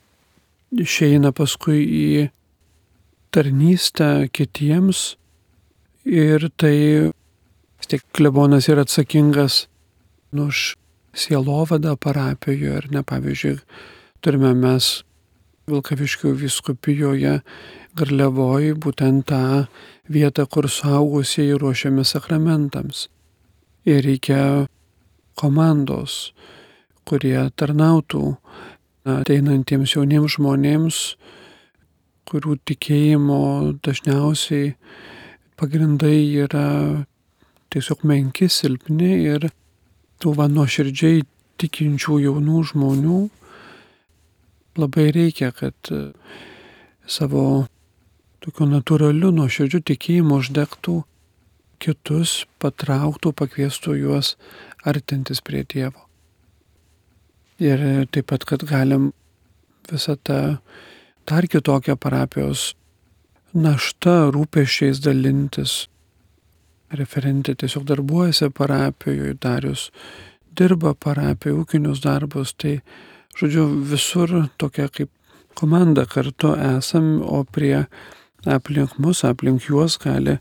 išeina 0.74 1.34
paskui 1.36 1.82
į 1.84 2.06
tarnystę 3.34 4.28
kitiems 4.32 5.16
ir 6.06 6.48
tai 6.60 6.76
vis 7.10 7.90
tiek 7.90 8.04
klebonas 8.14 8.68
yra 8.70 8.84
atsakingas 8.86 9.64
nu, 10.32 10.48
už 10.52 10.76
sielovadą 11.14 11.96
parapijoje 11.96 12.78
ir 12.78 12.88
ne 12.94 13.02
pavyzdžiui 13.02 13.58
turime 14.24 14.54
mes 14.56 15.02
Vilkaviškių 15.64 16.34
viskupijoje 16.42 17.38
Garliavoji 17.96 18.74
būtent 18.76 19.24
tą 19.30 19.66
vietą, 20.12 20.44
kur 20.44 20.68
suaugusieji 20.68 21.56
ruošiami 21.60 22.04
sakramentams. 22.04 23.06
Ir 23.88 24.02
reikia 24.04 24.66
komandos, 25.40 26.34
kurie 27.08 27.46
tarnautų 27.56 28.34
ateinantiems 29.08 29.94
jauniems 29.96 30.36
žmonėms, 30.36 31.00
kurių 32.28 32.56
tikėjimo 32.68 33.40
dažniausiai 33.84 34.74
pagrindai 35.60 36.16
yra 36.44 36.66
tiesiog 37.74 38.04
menki, 38.06 38.48
silpni 38.48 39.12
ir 39.26 39.48
tų 40.22 40.34
va 40.38 40.48
nuoširdžiai 40.50 41.24
tikinčių 41.60 42.18
jaunų 42.24 42.62
žmonių 42.70 43.20
labai 44.80 45.08
reikia, 45.14 45.52
kad 45.54 45.90
savo 47.06 47.66
tokiu 48.44 48.68
natūraliu 48.68 49.30
nuoširdžiu 49.34 49.82
tikėjimu 49.90 50.40
uždegtų 50.40 51.02
kitus, 51.84 52.44
patrauktų, 52.62 53.34
pakviestų 53.36 53.98
juos 54.00 54.34
artintis 54.86 55.42
prie 55.44 55.64
Dievo. 55.68 56.06
Ir 57.62 58.06
taip 58.12 58.30
pat, 58.32 58.44
kad 58.48 58.64
galim 58.66 59.12
visą 59.90 60.16
tą 60.16 60.40
dar 61.26 61.46
kitokią 61.48 61.96
parapijos 61.96 62.74
naštą 63.54 64.30
rūpeščiais 64.34 65.00
dalintis. 65.04 65.84
Referentė 66.94 67.54
tiesiog 67.58 67.86
darbuojasi 67.88 68.50
parapijoje, 68.54 69.34
darius 69.40 69.88
dirba 70.54 70.94
parapijoje, 70.94 71.62
ūkinius 71.62 72.02
darbus, 72.04 72.52
tai, 72.54 72.76
žodžiu, 73.38 73.66
visur 73.90 74.34
tokia 74.60 74.88
kaip 74.92 75.10
komanda 75.58 76.04
kartu 76.06 76.52
esam, 76.76 77.18
o 77.22 77.42
prie 77.44 77.86
aplink 78.44 78.98
mus, 78.98 79.24
aplink 79.24 79.66
juos 79.70 79.96
gali 80.02 80.38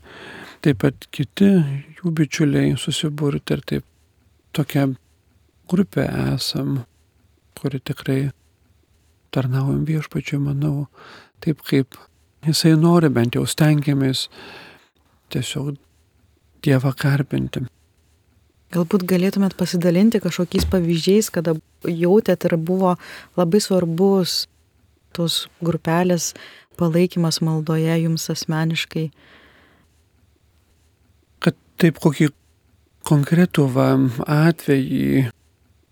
taip 0.64 0.80
pat 0.80 1.08
kiti 1.12 1.50
jų 1.98 2.12
bičiuliai 2.18 2.76
susiburti 2.80 3.56
ir 3.56 3.64
taip 3.68 3.84
tokia 4.56 4.86
grupė 5.70 6.06
esam, 6.34 6.82
kuri 7.58 7.80
tikrai 7.80 8.20
tarnaujam 9.34 9.84
viešpačiu, 9.88 10.40
manau, 10.42 10.86
taip 11.44 11.62
kaip 11.66 11.98
jisai 12.46 12.74
nori, 12.78 13.10
bent 13.12 13.36
jau 13.38 13.46
stengiamės 13.48 14.28
tiesiog 15.34 15.74
Dievą 16.64 16.94
garbinti. 16.96 17.60
Galbūt 18.72 19.04
galėtumėt 19.06 19.52
pasidalinti 19.58 20.18
kažkokiais 20.24 20.64
pavyzdžiais, 20.72 21.28
kada 21.30 21.52
jautėt 21.84 22.46
ir 22.48 22.56
buvo 22.56 22.94
labai 23.36 23.60
svarbus 23.60 24.46
tos 25.14 25.44
grupelės 25.60 26.32
palaikymas 26.80 27.42
maldoje 27.44 27.98
jums 28.00 28.24
asmeniškai? 28.32 29.04
Kad 31.44 31.60
taip 31.78 32.00
kokį 32.02 32.32
konkretų 33.06 33.68
atvejį 34.24 35.28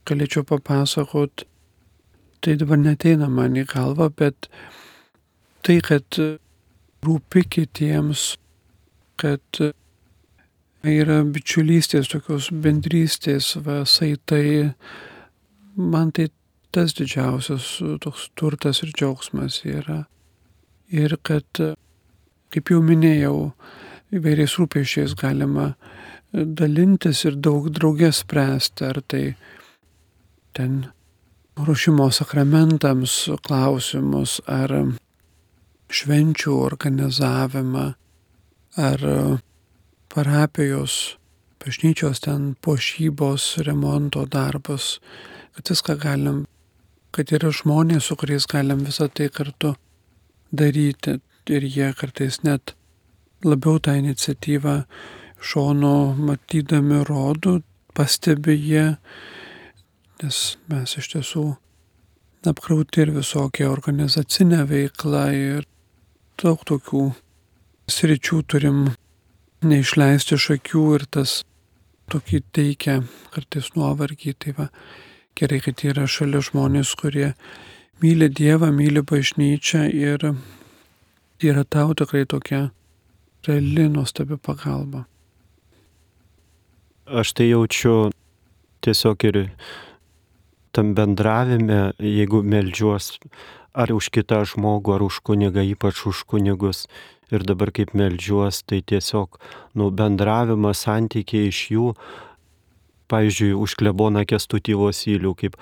galėčiau 0.09 0.43
papasakot, 0.49 1.45
tai 2.43 2.57
dabar 2.59 2.81
neteina 2.81 3.29
man 3.31 3.57
į 3.57 3.67
galvą, 3.71 4.09
bet 4.19 4.49
tai, 5.63 5.79
kad 5.85 6.19
rūpi 7.07 7.45
kitiems, 7.57 8.33
kad 9.23 9.63
yra 10.83 11.21
bičiulystės, 11.23 12.11
tokios 12.11 12.51
bendrystės, 12.51 13.55
va, 13.63 13.83
saitai, 13.87 14.73
man 15.79 16.11
tai 16.15 16.29
tas 16.75 16.95
didžiausias 16.99 17.77
toks 18.03 18.31
turtas 18.39 18.83
ir 18.83 18.91
džiaugsmas 18.97 19.61
yra. 19.69 20.03
Ir 20.93 21.15
kad, 21.23 21.47
kaip 22.53 22.73
jau 22.73 22.81
minėjau, 22.85 23.53
įvairiais 24.13 24.57
rūpešiais 24.59 25.15
galima 25.21 25.73
dalintis 26.33 27.23
ir 27.29 27.37
daug 27.37 27.69
draugės 27.73 28.23
spręsti, 28.25 28.89
ar 28.89 29.01
tai 29.07 29.25
ten 30.57 30.83
ruošimo 31.57 32.09
sakramentams 32.11 33.29
klausimus, 33.45 34.41
ar 34.47 34.73
švenčių 35.93 36.55
organizavimą, 36.65 37.87
ar 38.81 39.05
parapijos, 40.13 41.17
bažnyčios 41.63 42.23
ten 42.25 42.55
pošybos, 42.65 43.59
remonto 43.67 44.25
darbus, 44.27 44.99
kad 45.53 45.69
viską 45.69 45.99
galim, 46.01 46.45
kad 47.13 47.33
yra 47.33 47.53
žmonės, 47.53 48.09
su 48.09 48.17
kuriais 48.17 48.49
galim 48.49 48.85
visą 48.87 49.11
tai 49.13 49.29
kartu 49.29 49.75
daryti. 50.53 51.21
Ir 51.51 51.65
jie 51.67 51.89
kartais 51.99 52.37
net 52.47 52.77
labiau 53.43 53.81
tą 53.83 53.97
iniciatyvą 53.99 54.77
šono 55.43 56.15
matydami 56.15 57.01
rodų, 57.09 57.57
pastebi 57.99 58.55
jie, 58.55 58.85
nes 60.23 60.39
mes 60.71 60.97
iš 60.99 61.09
tiesų 61.17 61.45
apkrauti 62.47 63.05
ir 63.05 63.13
visokią 63.15 63.71
organizacinę 63.71 64.65
veiklą 64.71 65.25
ir 65.35 65.67
daug 66.43 66.63
tokių 66.67 67.05
sričių 67.91 68.43
turim 68.47 68.83
neišleisti 69.67 70.37
iš 70.39 70.49
akių 70.57 70.85
ir 70.97 71.07
tas 71.17 71.43
tokį 72.13 72.43
teikia 72.55 73.01
kartais 73.35 73.71
nuovargį. 73.77 74.35
Tai 74.39 74.55
va, 74.59 74.69
gerai, 75.39 75.61
kad 75.65 75.85
yra 75.87 76.07
šalia 76.11 76.43
žmonės, 76.43 76.95
kurie 76.99 77.33
myli 78.03 78.29
Dievą, 78.31 78.73
myli 78.75 79.05
bažnyčią 79.07 79.87
ir 79.91 80.33
yra 81.43 81.65
tau 81.65 81.95
tikrai 81.99 82.25
tokia 82.27 82.69
reali 83.47 83.89
nuostabi 83.91 84.39
pagalba. 84.39 85.07
Aš 87.07 87.35
tai 87.35 87.49
jaučiu 87.51 88.13
tiesiog 88.83 89.25
ir 89.27 89.39
tam 90.73 90.95
bendravime, 90.97 91.93
jeigu 92.01 92.43
melžiuos 92.43 93.19
ar 93.73 93.93
už 93.95 94.11
kitą 94.13 94.43
žmogų, 94.49 94.97
ar 94.97 95.05
už 95.07 95.21
kunigą, 95.25 95.65
ypač 95.65 96.05
už 96.09 96.25
kunigus. 96.29 96.87
Ir 97.33 97.47
dabar 97.49 97.73
kaip 97.73 97.95
melžiuos, 97.97 98.61
tai 98.69 98.83
tiesiog, 98.85 99.39
nu, 99.79 99.89
bendravimas, 99.89 100.83
santykiai 100.85 101.49
iš 101.49 101.61
jų, 101.73 101.87
pavyzdžiui, 103.09 103.55
už 103.57 103.77
kleboną 103.81 104.27
kestutyvos 104.29 105.07
įlių, 105.09 105.33
kaip 105.41 105.57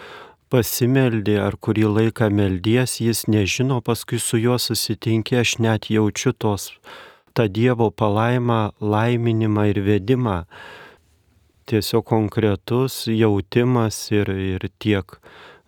pasimeldė 0.51 1.39
ar 1.45 1.55
kurį 1.55 1.87
laiką 1.87 2.27
meldies, 2.35 2.99
jis 2.99 3.29
nežino, 3.31 3.79
paskui 3.87 4.19
su 4.19 4.41
juo 4.43 4.59
susitinkė, 4.59 5.45
aš 5.45 5.61
net 5.63 5.87
jaučiu 5.95 6.35
tos 6.35 6.73
tą 7.35 7.49
Dievo 7.49 7.91
palaimą, 7.91 8.71
laiminimą 8.81 9.65
ir 9.71 9.81
vedimą. 9.87 10.45
Tiesiog 11.71 12.03
konkretus 12.03 13.07
jautimas 13.07 13.95
ir, 14.11 14.27
ir 14.27 14.67
tiek 14.83 15.07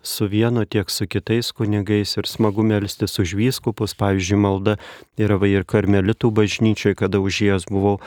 su 0.03 0.27
vienu, 0.27 0.67
tiek 0.67 0.91
su 0.91 1.07
kitais 1.07 1.55
kunigais 1.55 2.17
ir 2.19 2.27
smagu 2.27 2.59
melstis 2.63 3.15
už 3.23 3.35
vyskupus. 3.39 3.95
Pavyzdžiui, 3.95 4.39
malda 4.43 4.75
yra 5.15 5.39
ir 5.47 5.63
karmelitų 5.63 6.31
bažnyčioje, 6.35 6.95
kada 6.99 7.23
už 7.23 7.47
jas 7.47 7.63
buvau 7.71 8.03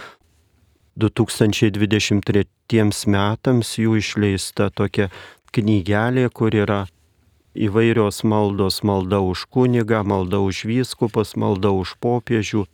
2023 1.01 3.09
metams 3.09 3.79
jų 3.81 3.97
išleista 4.01 4.69
tokia 4.69 5.09
knygelė, 5.57 6.29
kur 6.29 6.53
yra 6.53 6.85
įvairios 7.57 8.21
maldos, 8.29 8.85
malda 8.85 9.25
už 9.25 9.49
kunigą, 9.49 10.05
malda 10.05 10.45
už 10.45 10.69
vyskupus, 10.69 11.33
malda 11.37 11.73
už 11.73 11.97
popiežių, 12.05 12.69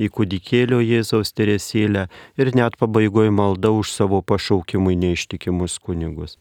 į 0.00 0.08
kūdikėlio 0.16 0.80
Jėzaus 0.84 1.34
teresėlę 1.36 2.06
ir 2.40 2.52
net 2.56 2.78
pabaigoje 2.80 3.32
malda 3.34 3.72
už 3.74 3.92
savo 3.92 4.22
pašaukimui 4.22 4.96
neištikimus 5.00 5.78
kunigus. 5.82 6.38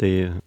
Tai 0.00 0.40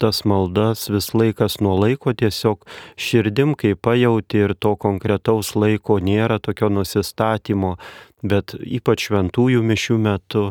tas 0.00 0.24
maldas 0.24 0.88
vis 0.88 1.10
laikas 1.12 1.58
nuo 1.60 1.74
laiko 1.76 2.14
tiesiog 2.16 2.64
širdim, 2.96 3.54
kai 3.54 3.74
pajauti 3.74 4.44
ir 4.46 4.54
to 4.56 4.74
konkretaus 4.80 5.52
laiko 5.56 5.98
nėra 6.00 6.38
tokio 6.40 6.70
nusistatymo, 6.72 7.74
bet 8.22 8.54
ypač 8.60 9.10
šventųjų 9.10 9.60
mišių 9.72 9.98
metu 10.00 10.44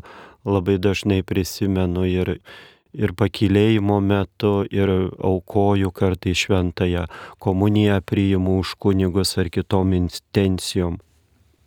labai 0.45 0.77
dažnai 0.81 1.23
prisimenu 1.25 2.05
ir 2.09 2.37
ir 2.93 3.13
pakilėjimo 3.13 3.99
metu, 4.01 4.63
ir 4.71 4.89
aukoju 5.17 5.91
kartai 5.91 6.33
šventąją 6.35 7.05
komuniją 7.39 7.99
priimu 8.01 8.59
už 8.63 8.75
kunigus 8.81 9.37
ar 9.37 9.49
kitom 9.53 9.93
intencijom. 9.93 10.99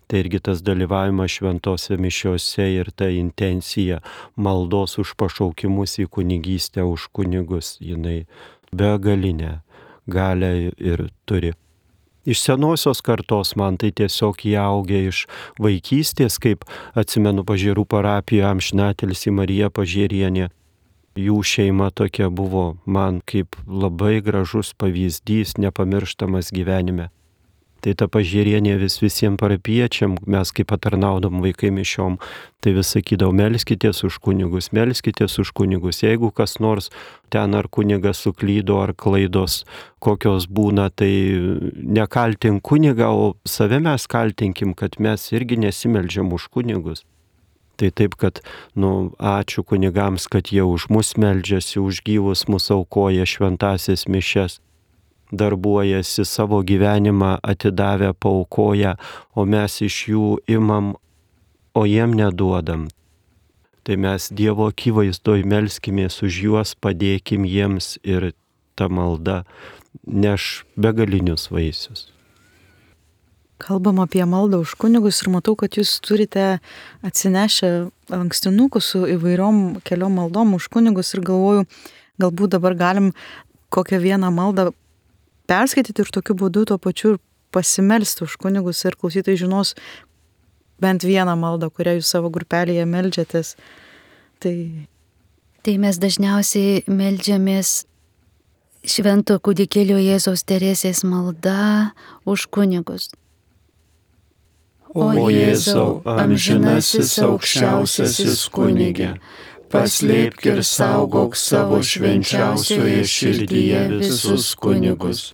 Tai 0.06 0.20
irgi 0.20 0.42
tas 0.44 0.60
dalyvavimas 0.60 1.38
šventose 1.38 1.96
mišiuose 1.96 2.66
ir 2.74 2.90
ta 2.92 3.08
intencija 3.08 4.02
maldos 4.36 4.98
už 5.00 5.14
pašaukimus 5.16 5.96
į 6.02 6.10
kunigystę 6.12 6.84
už 6.84 7.08
kunigus, 7.16 7.78
jinai 7.80 8.26
begalinė 8.76 9.60
galę 10.06 10.72
ir 10.76 11.08
turi. 11.24 11.54
Iš 12.22 12.38
senosios 12.38 13.00
kartos 13.02 13.56
man 13.58 13.78
tai 13.80 13.90
tiesiog 13.90 14.44
įaugė 14.46 15.00
iš 15.08 15.24
vaikystės, 15.58 16.36
kaip 16.38 16.62
atsimenu 16.94 17.42
pažiūrų 17.42 17.82
parapiją 17.90 18.52
Amšnatelsi 18.52 19.32
Marija 19.34 19.72
Pažierienė 19.74 20.50
jų 21.18 21.40
šeima 21.44 21.90
tokia 21.90 22.30
buvo 22.30 22.76
man 22.86 23.20
kaip 23.24 23.56
labai 23.66 24.20
gražus 24.24 24.72
pavyzdys, 24.78 25.58
nepamirštamas 25.58 26.52
gyvenime. 26.54 27.10
Tai 27.82 27.96
ta 27.98 28.06
pažiūrienė 28.06 28.76
vis 28.78 29.00
visiems 29.02 29.40
parapiečiam, 29.42 30.14
mes 30.30 30.52
kaip 30.54 30.68
patarnaudom 30.70 31.40
vaikai 31.42 31.72
mišiom, 31.74 32.20
tai 32.62 32.76
vis 32.76 32.92
sakydavau, 32.94 33.34
melskitės 33.34 34.04
už 34.06 34.20
kunigus, 34.22 34.70
melskitės 34.70 35.34
už 35.42 35.50
kunigus. 35.50 36.04
Jeigu 36.04 36.30
kas 36.30 36.60
nors 36.62 36.92
ten 37.34 37.58
ar 37.58 37.66
kunigas 37.66 38.22
suklydo, 38.22 38.78
ar 38.84 38.94
klaidos 38.94 39.64
kokios 39.98 40.46
būna, 40.46 40.92
tai 40.94 41.10
nekaltink 41.74 42.62
kunigą, 42.62 43.10
o 43.10 43.32
save 43.42 43.82
mes 43.82 44.06
kaltinkim, 44.06 44.76
kad 44.78 45.00
mes 45.02 45.32
irgi 45.34 45.58
nesimeldžiam 45.66 46.30
už 46.38 46.52
kunigus. 46.54 47.02
Tai 47.80 47.88
taip, 47.90 48.18
kad, 48.20 48.42
nu, 48.76 49.12
ačiū 49.18 49.64
kunigams, 49.64 50.28
kad 50.30 50.52
jie 50.52 50.64
už 50.66 50.90
mus 50.92 51.14
meldžiasi, 51.16 51.80
už 51.80 52.04
gyvus 52.06 52.44
mūsų 52.50 52.82
aukoja 52.82 53.24
šventasias 53.26 54.04
mišes 54.06 54.60
darbuojasi 55.32 56.24
savo 56.24 56.62
gyvenimą 56.62 57.38
atidavę, 57.42 58.12
paukoja, 58.14 58.96
o 59.34 59.44
mes 59.48 59.80
iš 59.80 59.96
jų 60.12 60.26
imam, 60.46 60.92
o 61.74 61.84
jiem 61.88 62.12
neduodam. 62.14 62.88
Tai 63.82 63.96
mes 63.98 64.28
Dievo 64.30 64.68
akivaizdoj 64.70 65.42
melskimės 65.48 66.20
už 66.22 66.42
juos, 66.44 66.74
padėkim 66.78 67.48
jiems 67.48 67.96
ir 68.04 68.30
ta 68.76 68.86
malda 68.92 69.42
neš 70.06 70.66
begalinius 70.76 71.48
vaisius. 71.50 72.12
Kalbam 73.62 74.00
apie 74.02 74.24
maldą 74.26 74.62
už 74.64 74.74
kunigus 74.74 75.20
ir 75.22 75.30
matau, 75.30 75.54
kad 75.58 75.76
jūs 75.78 76.00
turite 76.02 76.58
atsinešę 77.06 77.68
lankstinukų 78.10 78.82
su 78.82 79.04
įvairiom 79.14 79.82
keliom 79.86 80.18
maldom 80.18 80.56
už 80.58 80.66
kunigus 80.72 81.14
ir 81.14 81.22
galvoju, 81.26 81.66
galbūt 82.18 82.56
dabar 82.56 82.74
galim 82.74 83.12
kokią 83.72 84.00
vieną 84.02 84.32
maldą 84.34 84.72
perskaityti 85.46 86.02
ir 86.02 86.10
tokiu 86.10 86.36
būdu 86.38 86.64
tuo 86.72 86.78
pačiu 86.82 87.14
ir 87.14 87.20
pasimelsti 87.54 88.26
už 88.26 88.34
kunigus 88.42 88.82
ir 88.88 88.98
klausytai 88.98 89.38
žinos 89.38 89.76
bent 90.82 91.06
vieną 91.06 91.36
maldą, 91.38 91.70
kurią 91.70 92.00
jūs 92.00 92.10
savo 92.16 92.32
grupelėje 92.34 92.84
melžiatės. 92.88 93.54
Tai... 94.42 94.56
tai 95.62 95.78
mes 95.78 96.02
dažniausiai 96.02 96.82
melžiamės 96.90 97.82
Švento 98.82 99.36
kūdikėlio 99.38 99.94
Jėzaus 100.02 100.42
Teresės 100.42 101.04
malda 101.06 101.92
už 102.26 102.48
kunigus. 102.50 103.12
O 104.94 105.08
Jėzau, 105.32 106.02
amžinasis 106.04 107.14
aukščiausiasis 107.24 108.42
kunigė, 108.52 109.14
paslėpk 109.72 110.48
ir 110.50 110.60
saugok 110.68 111.36
savo 111.40 111.78
švenčiausioje 111.80 113.04
širdyje 113.08 113.86
visus 113.94 114.50
kunigus. 114.60 115.30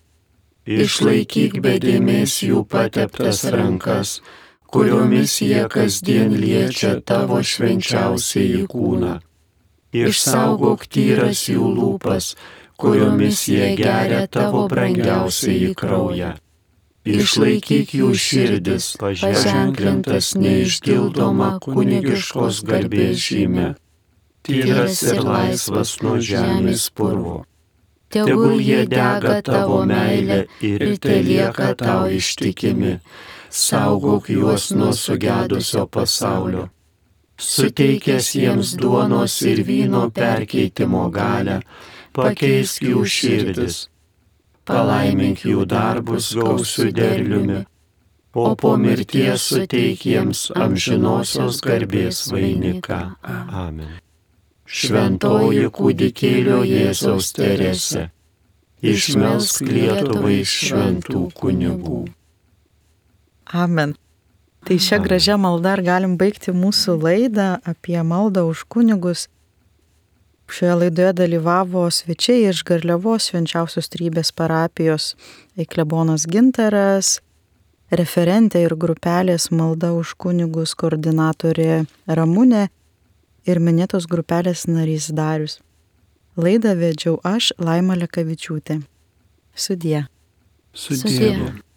Išlaikyk 0.63 1.59
bedėmės 1.65 2.37
jų 2.45 2.63
pateptas 2.71 3.43
rankas, 3.51 4.19
kuriomis 4.71 5.39
jie 5.43 5.65
kasdien 5.73 6.35
liečia 6.39 6.95
tavo 7.01 7.41
švenčiausiai 7.43 8.63
kūną. 8.71 9.17
Išsaugok 9.91 10.85
tyras 10.87 11.47
jų 11.51 11.71
lūpas, 11.73 12.35
kuriomis 12.79 13.47
jie 13.51 13.73
geria 13.75 14.27
tavo 14.31 14.67
brangiausiai 14.71 15.73
kraują. 15.75 16.37
Išlaikyk 17.09 17.93
jų 17.97 18.13
širdis, 18.13 18.93
paženklintas 19.01 20.33
neišdildoma 20.37 21.55
kunigiškos 21.63 22.63
garbės 22.67 23.21
žymė 23.27 23.69
tyras 24.49 25.01
ir 25.03 25.21
laisvas 25.23 25.95
nuo 26.03 26.17
žemės 26.29 26.89
purvo. 26.95 27.43
Tegul 28.09 28.57
jie 28.65 28.85
dega 28.89 29.35
tavo 29.45 29.83
meilę 29.85 30.39
ir 30.65 30.85
te 31.03 31.19
lieka 31.25 31.75
tau 31.77 32.07
ištikimi, 32.09 32.95
saugok 33.49 34.31
juos 34.33 34.71
nuo 34.73 34.91
sugedusio 35.03 35.85
pasaulio. 35.85 36.69
Suteikęs 37.39 38.33
jiems 38.35 38.73
duonos 38.81 39.37
ir 39.51 39.61
vyno 39.67 40.09
perkeitimo 40.11 41.05
galę, 41.13 41.61
pakeisk 42.17 42.83
jų 42.89 43.05
širdis, 43.05 43.85
palaimink 44.69 45.43
jų 45.49 45.65
darbus 45.69 46.31
gausių 46.37 46.91
derliumi, 46.95 47.63
o 48.37 48.51
po 48.55 48.75
mirties 48.77 49.49
suteik 49.51 50.05
jiems 50.07 50.45
amžinosios 50.55 51.59
garbės 51.65 52.27
vainiką. 52.31 53.01
Amen 53.25 53.97
šventoji 54.69 55.65
kūdikėlio 55.73 56.61
Jėzaus 56.67 57.31
Terese, 57.33 58.09
išmelsk 58.85 59.65
Lietuvai 59.65 60.43
šventų 60.45 61.23
kunigų. 61.39 62.03
Amen. 63.49 63.95
Tai 64.67 64.75
šią 64.77 64.99
gražią 65.01 65.39
maldą 65.41 65.77
galim 65.81 66.17
baigti 66.19 66.53
mūsų 66.53 66.99
laidą 67.01 67.49
apie 67.65 67.97
maldą 68.05 68.45
už 68.51 68.67
kunigus. 68.69 69.25
Šioje 70.49 70.75
laidoje 70.75 71.13
dalyvavo 71.13 71.91
svečiai 71.91 72.47
iš 72.49 72.63
Garliavos 72.65 73.27
švenčiausios 73.29 73.89
trybės 73.93 74.31
parapijos 74.33 75.11
Eiklebonas 75.59 76.25
Ginteras, 76.25 77.19
referentė 77.93 78.63
ir 78.65 78.73
grupelės 78.73 79.51
malda 79.53 79.91
už 79.93 80.15
kunigus 80.17 80.73
koordinatorė 80.73 81.83
Ramūnė 82.09 82.65
ir 83.45 83.61
minėtos 83.61 84.09
grupelės 84.09 84.65
narys 84.65 85.11
Darius. 85.13 85.59
Laidą 86.33 86.73
vedžiau 86.81 87.19
aš, 87.21 87.53
Laima 87.61 87.99
Lekavičiūtė. 88.01 88.81
Sudie. 89.53 90.07
Sudie. 90.73 91.01
Sudie. 91.05 91.68